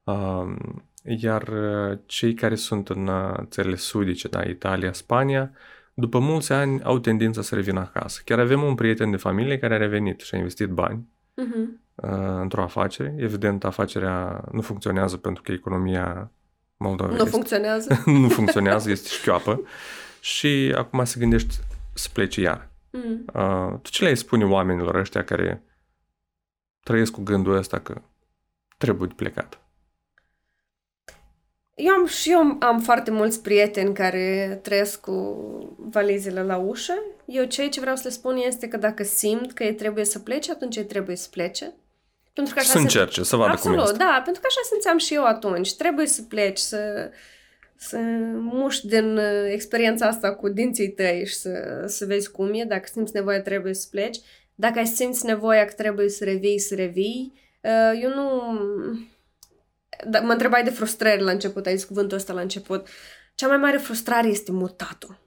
Uh, 0.04 0.56
iar 1.02 1.48
uh, 1.48 1.98
cei 2.06 2.34
care 2.34 2.54
sunt 2.54 2.88
în 2.88 3.06
uh, 3.06 3.36
țările 3.44 3.76
sudice, 3.76 4.28
da, 4.28 4.42
Italia, 4.42 4.92
Spania, 4.92 5.50
după 5.94 6.18
mulți 6.18 6.52
ani 6.52 6.82
au 6.82 6.98
tendința 6.98 7.42
să 7.42 7.54
revină 7.54 7.80
acasă. 7.80 8.20
Chiar 8.24 8.38
avem 8.38 8.62
un 8.62 8.74
prieten 8.74 9.10
de 9.10 9.16
familie 9.16 9.58
care 9.58 9.74
a 9.74 9.78
revenit 9.78 10.20
și 10.20 10.34
a 10.34 10.36
investit 10.38 10.68
bani 10.68 11.08
uh-huh. 11.34 11.66
uh, 11.94 12.38
într-o 12.40 12.62
afacere. 12.62 13.14
Evident, 13.18 13.64
afacerea 13.64 14.44
nu 14.52 14.60
funcționează 14.60 15.16
pentru 15.16 15.42
că 15.42 15.52
economia 15.52 16.30
Moldova 16.76 17.10
nu 17.10 17.16
este, 17.16 17.30
funcționează. 17.30 18.02
nu 18.22 18.28
funcționează, 18.28 18.90
este 18.90 19.08
șchioapă. 19.08 19.60
Și 20.20 20.74
acum 20.76 21.04
se 21.04 21.20
gândește 21.20 21.54
să 21.94 22.08
plece 22.12 22.40
iar. 22.40 22.67
Mm. 22.90 23.24
Uh, 23.35 23.79
tu 23.83 23.90
ce 23.90 24.05
le 24.05 24.14
spune 24.14 24.44
oamenilor 24.44 24.94
ăștia 24.94 25.24
care 25.24 25.62
trăiesc 26.81 27.12
cu 27.12 27.22
gândul 27.22 27.57
ăsta 27.57 27.81
că 27.81 28.03
trebuie 28.79 29.09
de 29.09 29.14
plecat? 29.16 29.61
Eu 31.74 31.92
am 31.92 32.07
și 32.07 32.31
eu 32.31 32.57
am 32.61 32.81
foarte 32.81 33.11
mulți 33.11 33.42
prieteni 33.42 33.94
care 33.94 34.59
trăiesc 34.62 35.01
cu 35.01 35.37
valizele 35.77 36.42
la 36.42 36.57
ușă. 36.57 36.94
Eu 37.24 37.44
ceea 37.44 37.68
ce 37.68 37.81
vreau 37.81 37.96
să 37.96 38.03
le 38.05 38.11
spun 38.11 38.37
este 38.37 38.68
că 38.68 38.77
dacă 38.77 39.03
simt 39.03 39.53
că 39.53 39.64
ei 39.64 39.74
trebuie 39.74 40.05
să 40.05 40.18
plece, 40.18 40.51
atunci 40.51 40.77
ei 40.77 40.85
trebuie 40.85 41.16
să 41.16 41.29
plece. 41.31 41.74
Pentru 42.33 42.55
că 42.55 42.61
așa 42.61 42.70
să 42.70 42.79
încerce, 42.79 43.22
să 43.22 43.37
vadă 43.37 43.51
Absolut, 43.51 43.77
cum 43.77 43.87
este. 43.87 43.96
da, 43.96 44.20
pentru 44.24 44.40
că 44.40 44.46
așa 44.51 44.61
simțeam 44.70 44.98
și 44.98 45.14
eu 45.14 45.24
atunci. 45.24 45.77
Trebuie 45.77 46.07
să 46.07 46.22
pleci, 46.22 46.59
să 46.59 47.11
să 47.80 47.98
muști 48.34 48.86
din 48.86 49.16
uh, 49.16 49.50
experiența 49.50 50.06
asta 50.06 50.34
cu 50.34 50.48
dinții 50.48 50.90
tăi 50.90 51.26
și 51.26 51.34
să, 51.34 51.84
să 51.86 52.04
vezi 52.06 52.30
cum 52.30 52.54
e. 52.54 52.64
Dacă 52.64 52.88
simți 52.92 53.14
nevoie, 53.14 53.38
trebuie 53.38 53.74
să 53.74 53.86
pleci. 53.90 54.18
Dacă 54.54 54.78
ai 54.78 54.86
simți 54.86 55.26
nevoia 55.26 55.64
că 55.64 55.72
trebuie 55.72 56.08
să 56.08 56.24
revii, 56.24 56.58
să 56.58 56.74
revii. 56.74 57.32
Uh, 57.60 58.00
eu 58.02 58.10
nu... 58.14 58.42
Da, 60.06 60.20
mă 60.20 60.32
întrebai 60.32 60.64
de 60.64 60.70
frustrări 60.70 61.22
la 61.22 61.30
început, 61.30 61.66
ai 61.66 61.76
zis 61.76 61.84
cuvântul 61.84 62.16
ăsta 62.16 62.32
la 62.32 62.40
început. 62.40 62.88
Cea 63.34 63.46
mai 63.48 63.56
mare 63.56 63.76
frustrare 63.76 64.28
este 64.28 64.52
mutatul. 64.52 65.18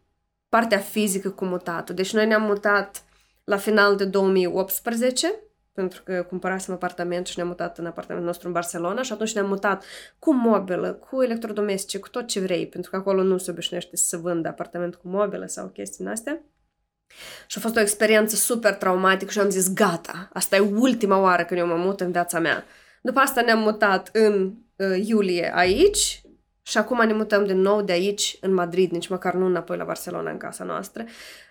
Partea 0.50 0.78
fizică 0.78 1.30
cu 1.30 1.46
mutatul. 1.46 1.96
Deci 1.96 2.14
noi 2.14 2.28
ne-am 2.28 2.44
mutat 2.44 3.04
la 3.44 3.58
final 3.58 3.96
de 3.96 4.06
2018 4.06 5.34
pentru 5.74 6.04
că 6.04 6.26
cumpărasem 6.30 6.74
apartament 6.74 7.28
și 7.28 7.34
ne-am 7.36 7.48
mutat 7.48 7.78
în 7.78 7.86
apartamentul 7.86 8.28
nostru 8.28 8.48
în 8.48 8.54
Barcelona 8.54 9.02
și 9.02 9.12
atunci 9.12 9.34
ne-am 9.34 9.48
mutat 9.48 9.84
cu 10.20 10.34
mobilă, 10.34 10.94
cu 10.94 11.24
electrodomestice, 11.24 12.00
cu 12.00 12.10
tot 12.10 12.28
ce 12.28 12.40
vrei, 12.40 12.68
pentru 12.68 12.92
că 12.92 12.98
acolo 12.98 13.24
nu 13.24 13.38
se 13.38 13.52
obișnuiește 13.52 13.96
să 13.96 14.08
se 14.08 14.18
vândă 14.18 14.48
apartament 14.48 14.96
cu 14.96 15.08
mobilă 15.08 15.46
sau 15.46 15.68
chestii 15.68 16.06
în 16.06 16.12
astea. 16.12 16.42
Și 17.48 17.58
a 17.58 17.62
fost 17.62 17.76
o 17.76 17.80
experiență 17.80 18.36
super 18.36 18.74
traumatică 18.76 19.32
și 19.32 19.40
am 19.40 19.50
zis, 19.50 19.74
gata, 19.74 20.30
asta 20.34 20.56
e 20.56 20.60
ultima 20.60 21.20
oară 21.20 21.46
când 21.46 21.60
eu 21.60 21.68
mă 21.68 21.76
mut 21.76 22.02
în 22.02 22.12
viața 22.12 22.40
mea. 22.40 22.66
După 23.02 23.20
asta 23.20 23.42
ne-am 23.42 23.60
mutat 23.60 24.10
în 24.14 24.54
uh, 24.76 25.08
iulie 25.08 25.52
aici 25.56 26.21
și 26.72 26.78
acum 26.78 27.06
ne 27.06 27.14
mutăm 27.14 27.46
din 27.46 27.60
nou 27.60 27.82
de 27.82 27.92
aici 27.92 28.38
în 28.42 28.54
Madrid, 28.54 28.92
nici 28.92 29.08
măcar 29.08 29.34
nu 29.34 29.46
înapoi 29.46 29.78
la 29.78 29.84
Barcelona, 29.84 30.32
în 30.32 30.38
casa 30.38 30.64
noastră. 30.64 31.06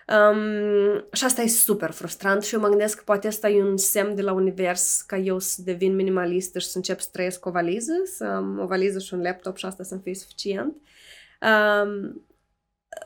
Um, 0.07 1.05
și 1.11 1.23
asta 1.23 1.41
e 1.41 1.47
super 1.47 1.91
frustrant 1.91 2.43
și 2.43 2.53
eu 2.53 2.59
mă 2.59 2.67
gândesc 2.67 2.97
că 2.97 3.03
poate 3.05 3.27
asta 3.27 3.49
e 3.49 3.63
un 3.63 3.77
semn 3.77 4.15
de 4.15 4.21
la 4.21 4.31
univers 4.31 5.01
ca 5.01 5.17
eu 5.17 5.39
să 5.39 5.61
devin 5.61 5.95
minimalistă 5.95 6.59
și 6.59 6.67
să 6.67 6.77
încep 6.77 6.99
să 6.99 7.09
trăiesc 7.11 7.39
cu 7.39 7.47
o 7.47 7.51
valiză, 7.51 7.93
să 8.15 8.23
am 8.23 8.59
o 8.59 8.65
valiză 8.65 8.99
și 8.99 9.13
un 9.13 9.21
laptop 9.21 9.57
și 9.57 9.65
asta 9.65 9.83
să-mi 9.83 10.01
fie 10.03 10.15
suficient. 10.15 10.75
Um, 11.41 12.25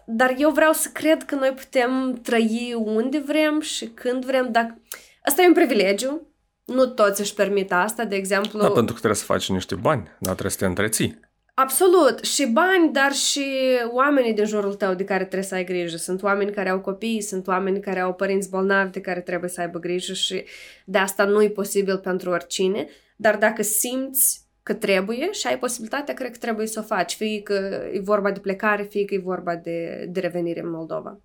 dar 0.06 0.36
eu 0.38 0.52
vreau 0.52 0.74
să 0.74 0.90
cred 0.94 1.24
că 1.24 1.36
noi 1.36 1.52
putem 1.52 2.20
trăi 2.24 2.76
unde 2.78 3.24
vrem 3.26 3.60
și 3.60 3.88
când 3.88 4.26
vrem, 4.26 4.52
dacă... 4.52 4.82
Asta 5.24 5.42
e 5.42 5.48
un 5.48 5.54
privilegiu, 5.54 6.28
nu 6.66 6.86
toți 6.86 7.22
își 7.22 7.34
permit 7.34 7.72
asta, 7.72 8.06
de 8.06 8.16
exemplu... 8.16 8.60
Da, 8.60 8.70
pentru 8.70 8.94
că 8.94 9.00
trebuie 9.00 9.20
să 9.20 9.26
faci 9.26 9.50
niște 9.50 9.76
bani, 9.76 10.04
dar 10.20 10.32
trebuie 10.32 10.52
să 10.52 10.58
te 10.58 10.66
întreții. 10.66 11.25
Absolut. 11.58 12.24
Și 12.24 12.46
bani, 12.46 12.94
dar 12.94 13.12
și 13.12 13.46
oamenii 13.92 14.34
din 14.34 14.46
jurul 14.46 14.74
tău 14.74 14.94
de 14.94 15.04
care 15.04 15.24
trebuie 15.24 15.48
să 15.48 15.56
ai 15.56 15.64
grijă. 15.64 15.98
Sunt 15.98 16.24
oameni 16.24 16.52
care 16.52 16.70
au 16.70 16.82
copii, 16.82 17.22
sunt 17.22 17.48
oameni 17.48 17.80
care 17.80 18.00
au 18.00 18.14
părinți 18.14 18.50
bolnavi 18.50 18.92
de 18.92 19.02
care 19.02 19.22
trebuie 19.22 19.50
să 19.50 19.62
aibă 19.62 19.80
grijă 19.80 20.14
și 20.14 20.46
de 20.86 20.98
asta 20.98 21.26
nu 21.26 21.44
e 21.44 21.50
posibil 21.50 21.98
pentru 21.98 22.30
oricine. 22.30 22.88
Dar 23.16 23.38
dacă 23.38 23.62
simți 23.62 24.48
că 24.64 24.74
trebuie 24.74 25.32
și 25.32 25.48
ai 25.48 25.60
posibilitatea, 25.60 26.14
cred 26.14 26.32
că 26.32 26.38
trebuie 26.38 26.68
să 26.68 26.80
o 26.80 26.84
faci. 26.84 27.16
Fie 27.16 27.42
că 27.42 27.88
e 27.94 28.00
vorba 28.00 28.32
de 28.32 28.40
plecare, 28.40 28.84
fie 28.84 29.06
că 29.06 29.14
e 29.14 29.20
vorba 29.20 29.56
de, 29.56 30.06
de 30.10 30.20
revenire 30.20 30.60
în 30.60 30.70
Moldova. 30.70 31.20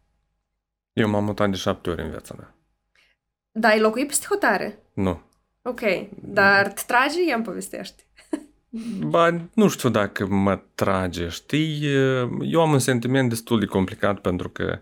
Eu 0.93 1.09
m-am 1.09 1.25
mutat 1.25 1.51
de 1.51 1.57
șapte 1.57 1.90
ori 1.90 2.03
în 2.03 2.11
viața 2.11 2.35
mea. 2.38 2.55
Da, 3.53 3.69
ai 3.69 3.81
locuit 3.81 4.07
peste 4.07 4.27
hotare? 4.29 4.79
Nu. 4.93 5.21
Ok, 5.62 5.81
dar 6.23 6.73
te 6.73 6.83
trage? 6.87 7.25
Ia-mi 7.25 7.45
povestește. 7.45 8.03
Ba, 9.06 9.48
nu 9.54 9.68
știu 9.68 9.88
dacă 9.88 10.26
mă 10.26 10.61
trage, 10.74 11.28
știi? 11.28 11.85
Eu 12.40 12.61
am 12.61 12.72
un 12.72 12.78
sentiment 12.78 13.28
destul 13.28 13.59
de 13.59 13.66
complicat 13.66 14.20
pentru 14.20 14.48
că 14.48 14.78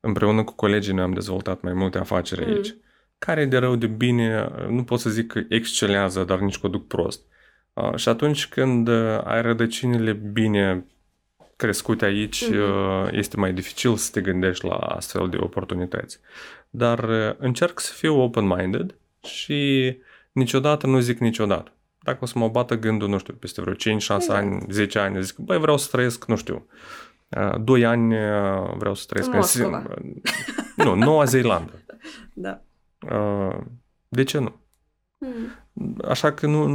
împreună 0.00 0.44
cu 0.44 0.54
colegii 0.54 0.92
noi 0.92 1.04
am 1.04 1.12
dezvoltat 1.12 1.60
mai 1.60 1.72
multe 1.72 1.98
afaceri 1.98 2.44
aici, 2.44 2.70
mm. 2.70 2.80
care 3.18 3.44
de 3.44 3.56
rău 3.56 3.76
de 3.76 3.86
bine, 3.86 4.48
nu 4.68 4.84
pot 4.84 5.00
să 5.00 5.10
zic 5.10 5.26
că 5.26 5.42
excelează, 5.48 6.24
dar 6.24 6.38
nici 6.38 6.58
că 6.58 6.66
o 6.66 6.70
duc 6.70 6.86
prost. 6.86 7.22
Uh, 7.72 7.94
și 7.94 8.08
atunci 8.08 8.46
când 8.46 8.88
ai 9.24 9.42
rădăcinile 9.42 10.12
bine 10.12 10.86
crescute 11.56 12.04
aici, 12.04 12.44
mm-hmm. 12.44 13.12
este 13.12 13.36
mai 13.36 13.52
dificil 13.52 13.96
să 13.96 14.10
te 14.12 14.20
gândești 14.20 14.66
la 14.66 14.74
astfel 14.74 15.28
de 15.28 15.36
oportunități. 15.40 16.20
Dar 16.70 17.04
încerc 17.38 17.80
să 17.80 17.92
fiu 17.92 18.20
open-minded 18.20 18.94
și 19.22 19.96
niciodată 20.32 20.86
nu 20.86 20.98
zic 20.98 21.18
niciodată 21.18 21.72
dacă 22.04 22.18
o 22.20 22.26
să 22.26 22.38
mă 22.38 22.48
bată 22.48 22.78
gândul, 22.78 23.08
nu 23.08 23.18
știu, 23.18 23.34
peste 23.34 23.60
vreo 23.60 23.74
5-6 23.74 23.76
exact. 23.76 24.28
ani, 24.28 24.66
10 24.68 24.98
ani, 24.98 25.22
zic, 25.22 25.36
băi, 25.36 25.58
vreau 25.58 25.76
să 25.76 25.88
trăiesc, 25.90 26.24
nu 26.24 26.36
știu, 26.36 26.66
2 27.60 27.84
ani 27.84 28.14
vreau 28.76 28.94
să 28.94 29.04
trăiesc 29.08 29.58
în, 29.58 29.72
în 29.94 30.22
Nu, 30.76 30.94
Noua 30.94 31.24
Zeelandă. 31.24 31.72
da. 32.32 32.60
De 34.08 34.24
ce 34.24 34.38
nu? 34.38 34.54
Hmm. 35.18 35.96
Așa 36.08 36.32
că 36.32 36.46
nu, 36.46 36.66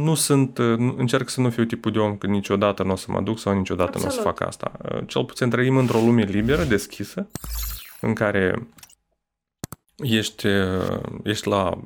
nu 0.00 0.14
sunt, 0.14 0.58
încerc 0.58 1.28
să 1.28 1.40
nu 1.40 1.50
fiu 1.50 1.64
tipul 1.64 1.92
de 1.92 1.98
om 1.98 2.16
că 2.16 2.26
niciodată 2.26 2.82
nu 2.82 2.92
o 2.92 2.96
să 2.96 3.06
mă 3.10 3.20
duc 3.20 3.38
sau 3.38 3.56
niciodată 3.56 3.90
Absolut. 3.94 4.14
nu 4.14 4.20
o 4.20 4.22
să 4.22 4.28
fac 4.28 4.40
asta. 4.40 4.72
Cel 5.06 5.24
puțin 5.24 5.50
trăim 5.50 5.76
într-o 5.76 5.98
lume 5.98 6.22
liberă, 6.22 6.64
deschisă, 6.64 7.28
în 8.00 8.14
care 8.14 8.68
ești, 9.96 10.46
ești 11.22 11.48
la 11.48 11.78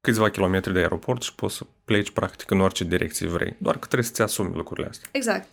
câțiva 0.00 0.30
kilometri 0.30 0.72
de 0.72 0.78
aeroport 0.78 1.22
și 1.22 1.34
poți 1.34 1.56
să 1.56 1.66
pleci 1.84 2.10
practic 2.10 2.50
în 2.50 2.60
orice 2.60 2.84
direcție 2.84 3.26
vrei. 3.26 3.56
Doar 3.58 3.78
că 3.78 3.86
trebuie 3.86 4.08
să-ți 4.08 4.22
asumi 4.22 4.54
lucrurile 4.54 4.88
astea. 4.88 5.08
Exact. 5.12 5.52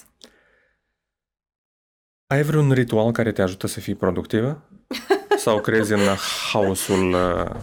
Ai 2.28 2.44
vreun 2.44 2.72
ritual 2.72 3.12
care 3.12 3.32
te 3.32 3.42
ajută 3.42 3.68
să 3.68 3.80
fii 3.80 3.96
productivă? 3.96 4.70
Sau 5.38 5.62
crezi 5.62 5.94
în 5.94 6.16
haosul 6.52 7.14
uh, 7.14 7.56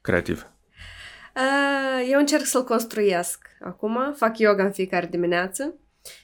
creativ? 0.00 0.46
Uh, 1.36 2.08
eu 2.10 2.18
încerc 2.18 2.44
să-l 2.44 2.64
construiesc 2.64 3.48
acum. 3.60 4.12
Fac 4.16 4.38
yoga 4.38 4.64
în 4.64 4.72
fiecare 4.72 5.06
dimineață, 5.06 5.74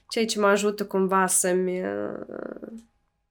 ceea 0.09 0.27
ce 0.27 0.39
mă 0.39 0.47
ajută 0.47 0.87
cumva 0.87 1.27
să-mi, 1.27 1.83
uh, 1.83 2.69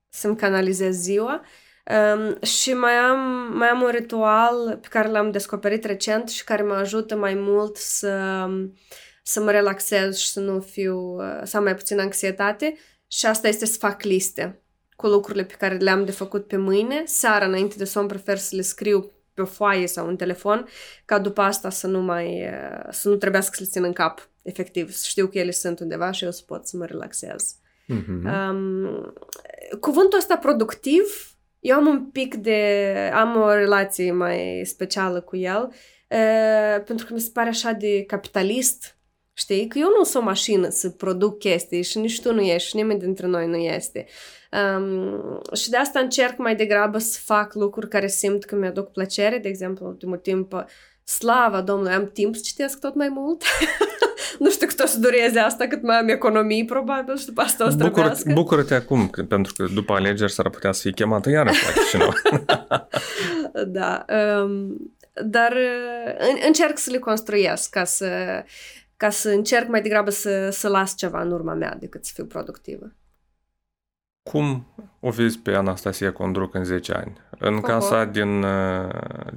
să-mi 0.09 0.37
canalizez 0.37 0.95
ziua. 0.95 1.41
Uh, 1.43 1.66
Um, 1.89 2.41
și 2.41 2.73
mai 2.73 2.93
am, 2.93 3.19
mai 3.57 3.67
am 3.67 3.81
un 3.81 3.89
ritual 3.89 4.77
pe 4.81 4.87
care 4.89 5.09
l-am 5.09 5.31
descoperit 5.31 5.83
recent 5.83 6.29
și 6.29 6.43
care 6.43 6.63
mă 6.63 6.73
ajută 6.73 7.15
mai 7.15 7.33
mult 7.33 7.75
să, 7.75 8.47
să 9.23 9.41
mă 9.41 9.51
relaxez 9.51 10.17
și 10.17 10.31
să 10.31 10.39
nu 10.39 10.59
fiu, 10.59 11.17
să 11.43 11.57
am 11.57 11.63
mai 11.63 11.75
puțin 11.75 11.99
anxietate 11.99 12.77
și 13.07 13.25
asta 13.25 13.47
este 13.47 13.65
să 13.65 13.77
fac 13.77 14.03
liste 14.03 14.61
cu 14.95 15.07
lucrurile 15.07 15.43
pe 15.43 15.53
care 15.53 15.75
le-am 15.75 16.05
de 16.05 16.11
făcut 16.11 16.47
pe 16.47 16.57
mâine. 16.57 17.03
Seara, 17.05 17.45
înainte 17.45 17.75
de 17.77 17.83
somn, 17.83 18.07
prefer 18.07 18.37
să 18.37 18.55
le 18.55 18.61
scriu 18.61 19.11
pe 19.33 19.41
o 19.41 19.45
foaie 19.45 19.87
sau 19.87 20.07
un 20.07 20.15
telefon, 20.15 20.67
ca 21.05 21.19
după 21.19 21.41
asta 21.41 21.69
să 21.69 21.87
nu 21.87 22.01
mai, 22.01 22.49
să 22.89 23.09
nu 23.09 23.15
trebuiască 23.15 23.55
să 23.55 23.61
le 23.63 23.69
țin 23.69 23.83
în 23.83 23.93
cap, 23.93 24.29
efectiv, 24.41 24.91
să 24.91 25.05
știu 25.07 25.27
că 25.27 25.37
ele 25.37 25.51
sunt 25.51 25.79
undeva 25.79 26.11
și 26.11 26.23
eu 26.23 26.31
să 26.31 26.41
pot 26.45 26.67
să 26.67 26.77
mă 26.77 26.85
relaxez. 26.85 27.55
Mm-hmm. 27.93 28.49
Um, 28.49 29.13
cuvântul 29.79 30.17
ăsta 30.17 30.37
productiv 30.37 31.36
eu 31.59 31.75
am 31.75 31.87
un 31.87 32.05
pic 32.05 32.35
de... 32.35 33.11
am 33.13 33.41
o 33.41 33.53
relație 33.53 34.11
mai 34.11 34.61
specială 34.65 35.21
cu 35.21 35.35
el, 35.35 35.73
uh, 36.09 36.83
pentru 36.85 37.05
că 37.05 37.13
mi 37.13 37.19
se 37.19 37.29
pare 37.33 37.49
așa 37.49 37.71
de 37.71 38.03
capitalist, 38.03 38.97
știi? 39.33 39.67
Că 39.67 39.77
eu 39.77 39.87
nu 39.97 40.03
sunt 40.03 40.23
o 40.23 40.25
mașină 40.25 40.69
să 40.69 40.89
produc 40.89 41.39
chestii 41.39 41.83
și 41.83 41.97
nici 41.97 42.21
tu 42.21 42.33
nu 42.33 42.41
ești 42.41 42.69
și 42.69 42.75
nimeni 42.75 42.99
dintre 42.99 43.27
noi 43.27 43.47
nu 43.47 43.55
este. 43.55 44.05
Um, 44.51 45.41
și 45.55 45.69
de 45.69 45.77
asta 45.77 45.99
încerc 45.99 46.37
mai 46.37 46.55
degrabă 46.55 46.97
să 46.97 47.19
fac 47.23 47.53
lucruri 47.53 47.89
care 47.89 48.07
simt 48.07 48.43
că 48.43 48.55
mi-aduc 48.55 48.91
plăcere. 48.91 49.37
De 49.37 49.47
exemplu, 49.47 49.85
ultimul 49.85 50.17
timp, 50.17 50.65
slava 51.07 51.61
Domnului, 51.61 51.93
am 51.93 52.09
timp 52.13 52.35
să 52.35 52.41
citesc 52.43 52.79
tot 52.79 52.95
mai 52.95 53.09
mult. 53.09 53.43
nu 54.39 54.49
știu 54.49 54.67
cât 54.67 54.79
o 54.79 54.85
să 54.85 54.99
dureze 54.99 55.39
asta, 55.39 55.67
cât 55.67 55.81
mai 55.81 55.97
am 55.97 56.07
economii, 56.07 56.65
probabil, 56.65 57.17
și 57.17 57.25
după 57.25 57.41
asta 57.41 57.65
o 57.65 57.69
să 57.69 57.75
Bucură-te, 57.75 58.33
bucură-te 58.33 58.73
acum, 58.73 59.09
pentru 59.27 59.53
că 59.53 59.65
după 59.73 59.93
alegeri 59.93 60.31
s-ar 60.31 60.49
putea 60.49 60.71
să 60.71 60.81
fie 60.81 60.91
chemată 60.91 61.29
iarăși 61.29 61.63
la 61.65 61.81
Chișinău. 61.81 62.13
da. 63.77 64.05
Um, 64.41 64.77
dar 65.25 65.53
în, 66.17 66.37
încerc 66.45 66.77
să 66.77 66.91
le 66.91 66.97
construiesc 66.99 67.69
ca 67.69 67.83
să, 67.83 68.43
ca 68.97 69.09
să 69.09 69.29
încerc 69.29 69.67
mai 69.67 69.81
degrabă 69.81 70.09
să, 70.09 70.49
să 70.49 70.67
las 70.67 70.95
ceva 70.95 71.21
în 71.21 71.31
urma 71.31 71.53
mea 71.53 71.77
decât 71.79 72.05
să 72.05 72.11
fiu 72.15 72.25
productivă. 72.25 72.91
Cum 74.31 74.67
o 74.99 75.09
vezi 75.09 75.39
pe 75.39 75.51
Anastasia 75.51 76.11
Condruc 76.11 76.53
în 76.53 76.63
10 76.63 76.93
ani? 76.93 77.17
În 77.39 77.53
Oho. 77.53 77.61
casa 77.61 78.05
din, 78.05 78.45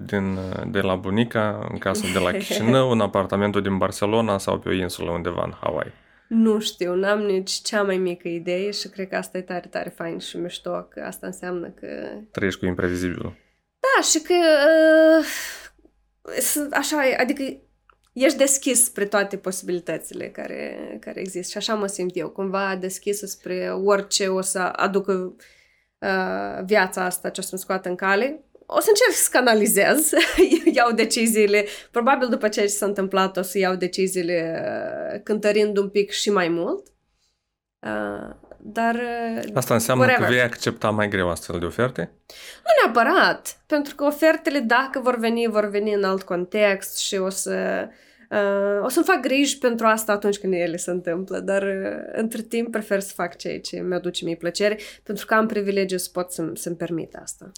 din, 0.06 0.38
de 0.70 0.80
la 0.80 0.94
bunica, 0.94 1.68
în 1.70 1.78
casa 1.78 2.06
de 2.12 2.18
la 2.18 2.30
Chișinău, 2.30 2.90
în 2.90 3.00
apartamentul 3.00 3.62
din 3.62 3.78
Barcelona 3.78 4.38
sau 4.38 4.58
pe 4.58 4.68
o 4.68 4.72
insulă 4.72 5.10
undeva 5.10 5.42
în 5.44 5.52
Hawaii? 5.60 5.92
Nu 6.28 6.60
știu, 6.60 6.94
n-am 6.94 7.20
nici 7.20 7.50
cea 7.50 7.82
mai 7.82 7.96
mică 7.96 8.28
idee 8.28 8.70
și 8.70 8.88
cred 8.88 9.08
că 9.08 9.16
asta 9.16 9.38
e 9.38 9.40
tare, 9.40 9.66
tare 9.70 9.88
fain 9.88 10.18
și 10.18 10.36
mișto, 10.36 10.70
că 10.70 11.02
asta 11.06 11.26
înseamnă 11.26 11.68
că... 11.68 11.86
Trăiești 12.30 12.60
cu 12.60 12.66
imprevizibilul. 12.66 13.36
Da, 13.80 14.02
și 14.02 14.22
că 14.22 14.34
uh, 14.34 15.24
sunt 16.40 16.72
așa, 16.72 16.96
adică 17.16 17.42
ești 18.12 18.38
deschis 18.38 18.84
spre 18.84 19.04
toate 19.04 19.36
posibilitățile 19.36 20.28
care, 20.28 20.96
care 21.00 21.20
există 21.20 21.50
și 21.50 21.56
așa 21.56 21.74
mă 21.74 21.86
simt 21.86 22.16
eu, 22.16 22.28
cumva 22.28 22.76
deschisă 22.76 23.26
spre 23.26 23.70
orice 23.84 24.26
o 24.28 24.40
să 24.40 24.58
aducă 24.58 25.12
uh, 25.98 26.64
viața 26.64 27.04
asta 27.04 27.28
ce 27.28 27.40
o 27.40 27.42
să-mi 27.42 27.60
scoată 27.60 27.88
în 27.88 27.94
cale. 27.94 28.44
O 28.66 28.80
să 28.80 28.86
încerc 28.88 29.12
să 29.12 29.28
canalizez, 29.32 30.10
iau 30.76 30.92
deciziile, 30.92 31.64
probabil 31.90 32.28
după 32.28 32.48
ce 32.48 32.66
s-a 32.66 32.86
întâmplat 32.86 33.36
o 33.36 33.42
să 33.42 33.58
iau 33.58 33.74
deciziile 33.74 34.62
uh, 35.14 35.20
cântărind 35.22 35.76
un 35.76 35.88
pic 35.88 36.10
și 36.10 36.30
mai 36.30 36.48
mult. 36.48 36.86
Uh, 37.78 38.49
dar... 38.62 38.94
Uh, 38.94 39.50
Asta 39.54 39.74
înseamnă 39.74 40.04
whatever. 40.04 40.28
că 40.28 40.34
vei 40.34 40.42
accepta 40.42 40.90
mai 40.90 41.08
greu 41.08 41.30
astfel 41.30 41.58
de 41.58 41.64
oferte? 41.64 42.10
Nu 42.64 42.92
neapărat, 42.92 43.60
pentru 43.66 43.94
că 43.94 44.04
ofertele, 44.04 44.58
dacă 44.58 45.00
vor 45.02 45.18
veni, 45.18 45.46
vor 45.48 45.68
veni 45.68 45.94
în 45.94 46.04
alt 46.04 46.22
context 46.22 46.98
și 46.98 47.16
o 47.16 47.28
să... 47.28 47.88
Uh, 48.30 48.84
o 48.84 48.88
să-mi 48.88 49.04
fac 49.04 49.20
griji 49.20 49.58
pentru 49.58 49.86
asta 49.86 50.12
atunci 50.12 50.38
când 50.38 50.52
ele 50.52 50.76
se 50.76 50.90
întâmplă, 50.90 51.38
dar 51.38 51.62
uh, 51.62 52.12
între 52.12 52.42
timp 52.42 52.70
prefer 52.70 53.00
să 53.00 53.12
fac 53.14 53.36
ceea 53.36 53.60
ce 53.60 53.80
mi-aduce 53.80 54.24
mie 54.24 54.36
plăcere, 54.36 54.78
pentru 55.02 55.26
că 55.26 55.34
am 55.34 55.46
privilegiu 55.46 55.96
să 55.96 56.08
pot 56.12 56.32
să-mi, 56.32 56.56
să-mi 56.56 56.76
permit 56.76 57.14
asta. 57.22 57.50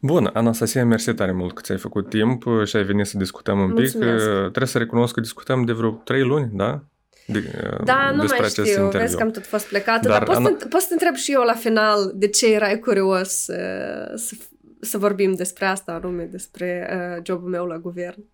Bun, 0.00 0.30
Anastasia, 0.32 0.84
mersi 0.84 1.14
tare 1.14 1.32
mult 1.32 1.54
că 1.54 1.60
ți-ai 1.62 1.78
făcut 1.78 2.08
timp 2.08 2.44
și 2.64 2.76
ai 2.76 2.84
venit 2.84 3.06
să 3.06 3.18
discutăm 3.18 3.58
un 3.58 3.70
Mulțumesc. 3.70 4.24
pic. 4.24 4.32
Trebuie 4.32 4.66
să 4.66 4.78
recunosc 4.78 5.14
că 5.14 5.20
discutăm 5.20 5.64
de 5.64 5.72
vreo 5.72 5.90
trei 5.90 6.22
luni, 6.22 6.50
da? 6.52 6.82
De, 7.26 7.68
da, 7.84 8.10
nu 8.10 8.24
mai 8.28 8.48
știu, 8.48 8.64
interviu. 8.64 8.98
vezi 8.98 9.16
că 9.16 9.22
am 9.22 9.30
tot 9.30 9.46
fost 9.46 9.68
plecată, 9.68 10.08
dar, 10.08 10.18
dar 10.18 10.26
poți, 10.26 10.38
ana... 10.38 10.56
să, 10.58 10.66
poți 10.66 10.86
să 10.86 10.92
întreb 10.92 11.14
și 11.14 11.32
eu 11.32 11.42
la 11.42 11.54
final 11.54 12.12
de 12.14 12.28
ce 12.28 12.54
erai 12.54 12.78
curios 12.78 13.46
uh, 13.46 14.12
să, 14.14 14.34
să 14.80 14.98
vorbim 14.98 15.34
despre 15.34 15.66
asta 15.66 15.92
anume, 15.92 16.24
despre 16.24 16.88
uh, 16.90 17.22
jobul 17.24 17.48
meu 17.48 17.66
la 17.66 17.78
guvern. 17.78 18.24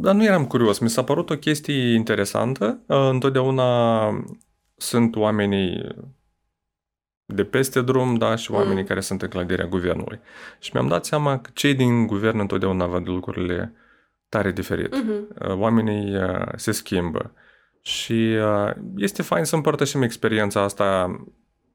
Dar 0.00 0.14
nu 0.14 0.24
eram 0.24 0.46
curios, 0.46 0.78
mi 0.78 0.90
s-a 0.90 1.04
părut 1.04 1.30
o 1.30 1.36
chestie 1.36 1.94
interesantă. 1.94 2.80
Uh, 2.86 3.08
întotdeauna 3.10 4.10
sunt 4.76 5.16
oamenii 5.16 5.96
de 7.24 7.44
peste 7.44 7.82
drum, 7.82 8.14
da, 8.14 8.34
și 8.34 8.50
oamenii 8.50 8.80
mm. 8.80 8.86
care 8.86 9.00
sunt 9.00 9.22
în 9.22 9.28
clădirea 9.28 9.66
guvernului. 9.66 10.20
Și 10.58 10.70
mi-am 10.72 10.88
dat 10.88 11.04
seama 11.04 11.38
că 11.38 11.50
cei 11.54 11.74
din 11.74 12.06
guvern 12.06 12.38
întotdeauna 12.38 12.86
văd 12.86 13.08
lucrurile 13.08 13.72
tare 14.28 14.52
diferit. 14.52 14.96
Mm-hmm. 14.96 15.48
Oamenii 15.58 16.16
se 16.56 16.72
schimbă. 16.72 17.32
Și 17.88 18.12
uh, 18.12 18.70
este 18.96 19.22
fain 19.22 19.44
să 19.44 19.54
împărtășim 19.54 20.02
experiența 20.02 20.62
asta, 20.62 21.20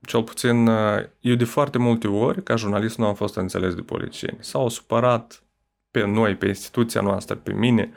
cel 0.01 0.23
puțin 0.23 0.67
uh, 0.67 1.03
eu 1.19 1.35
de 1.35 1.43
foarte 1.43 1.77
multe 1.77 2.07
ori, 2.07 2.43
ca 2.43 2.55
jurnalist, 2.55 2.97
nu 2.97 3.05
am 3.05 3.13
fost 3.13 3.35
înțeles 3.35 3.75
de 3.75 3.81
politicieni. 3.81 4.37
S-au 4.39 4.69
supărat 4.69 5.43
pe 5.91 6.05
noi, 6.05 6.35
pe 6.35 6.47
instituția 6.47 7.01
noastră, 7.01 7.35
pe 7.35 7.53
mine, 7.53 7.91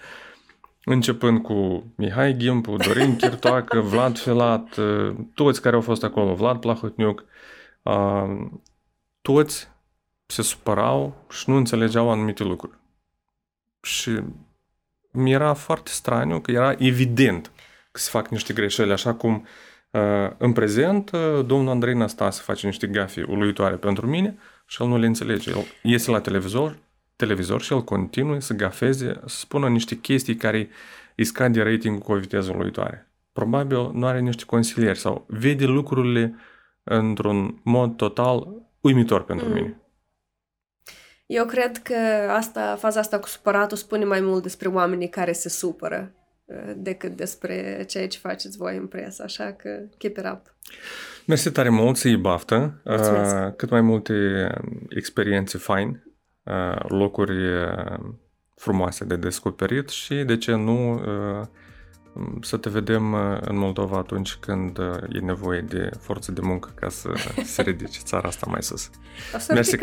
începând 0.85 1.43
cu 1.43 1.85
Mihai 1.97 2.37
Gimpu, 2.37 2.77
Dorin 2.77 3.17
Chirtoacă, 3.21 3.81
Vlad 3.81 4.19
Filat, 4.19 4.79
toți 5.35 5.63
care 5.63 5.75
au 5.75 5.83
fost 5.83 6.05
acolo, 6.05 6.35
Vlad 6.35 6.61
Plahotniuc, 6.61 7.25
toți 9.21 9.69
se 10.27 10.43
supărau 10.43 11.27
și 11.31 11.51
nu 11.51 11.57
înțelegeau 11.57 12.11
anumite 12.11 12.43
lucruri. 12.43 12.79
Și 13.83 14.21
mi 15.11 15.33
era 15.33 15.55
foarte 15.55 15.91
straniu 15.91 16.41
că 16.41 16.51
era 16.51 16.75
evident 16.79 17.51
că 17.97 18.03
se 18.03 18.11
fac 18.11 18.29
niște 18.29 18.53
greșeli, 18.53 18.93
așa 18.93 19.15
cum 19.15 19.47
în 20.37 20.53
prezent 20.53 21.11
domnul 21.47 21.69
Andrei 21.69 21.95
Năstase 21.95 22.43
face 22.45 22.67
niște 22.67 22.87
gafe 22.87 23.23
uluitoare 23.29 23.77
pentru 23.77 24.07
mine 24.07 24.39
și 24.67 24.83
el 24.83 24.89
nu 24.89 24.99
le 24.99 25.07
înțelege. 25.07 25.51
El 25.51 25.65
iese 25.83 26.11
la 26.11 26.21
televizor, 26.21 26.79
televizor 27.17 27.63
și 27.63 27.73
el 27.73 27.85
continuă 27.85 28.41
să 28.41 28.55
gafeze, 28.55 29.21
să 29.27 29.37
spună 29.39 29.69
niște 29.69 29.95
chestii 29.95 30.37
care 30.37 30.69
îi 31.17 31.25
scade 31.25 31.63
ratingul 31.63 32.01
cu 32.01 32.13
o 32.13 32.17
viteză 32.17 32.53
uluitoare. 32.55 33.11
Probabil 33.33 33.91
nu 33.93 34.07
are 34.07 34.21
niște 34.21 34.45
consilieri 34.45 34.99
sau 34.99 35.25
vede 35.29 35.65
lucrurile 35.65 36.35
într-un 36.85 37.61
mod 37.65 37.97
total 37.97 38.49
uimitor 38.81 39.25
pentru 39.25 39.47
mm. 39.47 39.53
mine. 39.53 39.81
Eu 41.27 41.45
cred 41.45 41.79
că 41.79 41.97
asta, 42.31 42.77
faza 42.79 43.01
asta 43.01 43.19
cu 43.19 43.29
supăratul 43.29 43.77
spune 43.77 44.05
mai 44.05 44.21
mult 44.21 44.43
despre 44.43 44.69
oamenii 44.69 45.09
care 45.09 45.33
se 45.33 45.49
supără 45.49 46.13
uh, 46.15 46.26
decât 46.77 47.17
despre 47.17 47.85
ceea 47.89 48.09
ce 48.09 48.19
faceți 48.19 48.57
voi 48.57 48.77
în 48.77 48.87
presă, 48.87 49.23
așa 49.23 49.53
că 49.53 49.69
keep 49.99 50.17
it 50.17 50.25
up. 50.33 50.55
Mersi 51.27 51.51
tare 51.51 51.69
mult 51.69 51.97
să-i 51.97 52.17
baftă, 52.17 52.81
uh, 52.85 53.53
cât 53.57 53.71
mai 53.71 53.81
multe 53.81 54.47
experiențe 54.89 55.59
fain, 55.59 56.05
uh, 56.43 56.81
locuri 56.89 57.55
uh, 57.55 57.99
frumoase 58.55 59.05
de 59.05 59.17
descoperit 59.17 59.89
și, 59.89 60.15
de 60.15 60.37
ce 60.37 60.55
nu, 60.55 60.93
uh, 60.93 61.47
să 62.41 62.57
te 62.57 62.71
vedem 62.71 63.13
uh, 63.13 63.39
în 63.41 63.59
Moldova 63.59 63.97
atunci 63.97 64.35
când 64.35 64.79
uh, 64.79 64.85
e 65.13 65.19
nevoie 65.19 65.61
de 65.61 65.91
forță 66.01 66.33
de 66.33 66.41
muncă 66.43 66.73
ca 66.75 66.89
să 66.89 67.13
se 67.55 67.63
ridice 67.63 68.01
țara 68.03 68.29
asta 68.29 68.47
mai 68.51 68.63
sus. 68.63 68.91
O 69.35 69.39
să 69.39 69.53
mersi, 69.53 69.77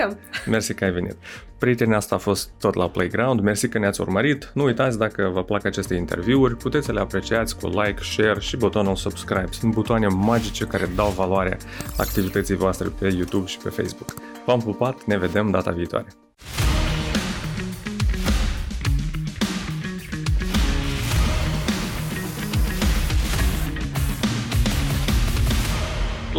mersi 0.46 0.74
că 0.74 0.84
ai 0.84 0.92
venit. 0.92 1.16
Prietenii 1.58 1.96
asta 1.96 2.16
a 2.16 2.18
fost 2.18 2.50
tot 2.60 2.74
la 2.74 2.90
Playground, 2.90 3.40
mersi 3.40 3.68
că 3.68 3.78
ne-ați 3.78 4.02
urmărit. 4.02 4.52
Nu 4.54 4.64
uitați 4.64 4.98
dacă 4.98 5.30
vă 5.34 5.44
plac 5.44 5.66
aceste 5.66 5.96
interviuri, 5.96 6.56
puteți 6.56 6.86
să 6.86 6.92
le 6.92 7.00
apreciați 7.00 7.58
cu 7.58 7.68
like, 7.68 8.04
share 8.04 8.40
și 8.40 8.58
butonul 8.58 8.96
subscribe. 8.96 9.52
Sunt 9.52 9.74
butoane 9.74 10.08
magice 10.08 10.66
care 10.66 10.90
dau 10.96 11.10
valoare 11.10 11.58
activității 11.98 12.56
voastre 12.56 12.88
pe 13.00 13.08
YouTube 13.08 13.46
și 13.46 13.58
pe 13.58 13.70
Facebook. 13.70 14.14
V-am 14.46 14.60
pupat, 14.60 15.04
ne 15.06 15.18
vedem 15.18 15.52
data 15.52 15.72
viitoare. 15.72 16.08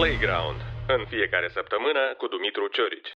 Playground, 0.05 0.61
în 0.87 1.05
fiecare 1.09 1.49
săptămână 1.53 2.15
cu 2.17 2.27
Dumitru 2.27 2.67
Ciorici. 2.67 3.13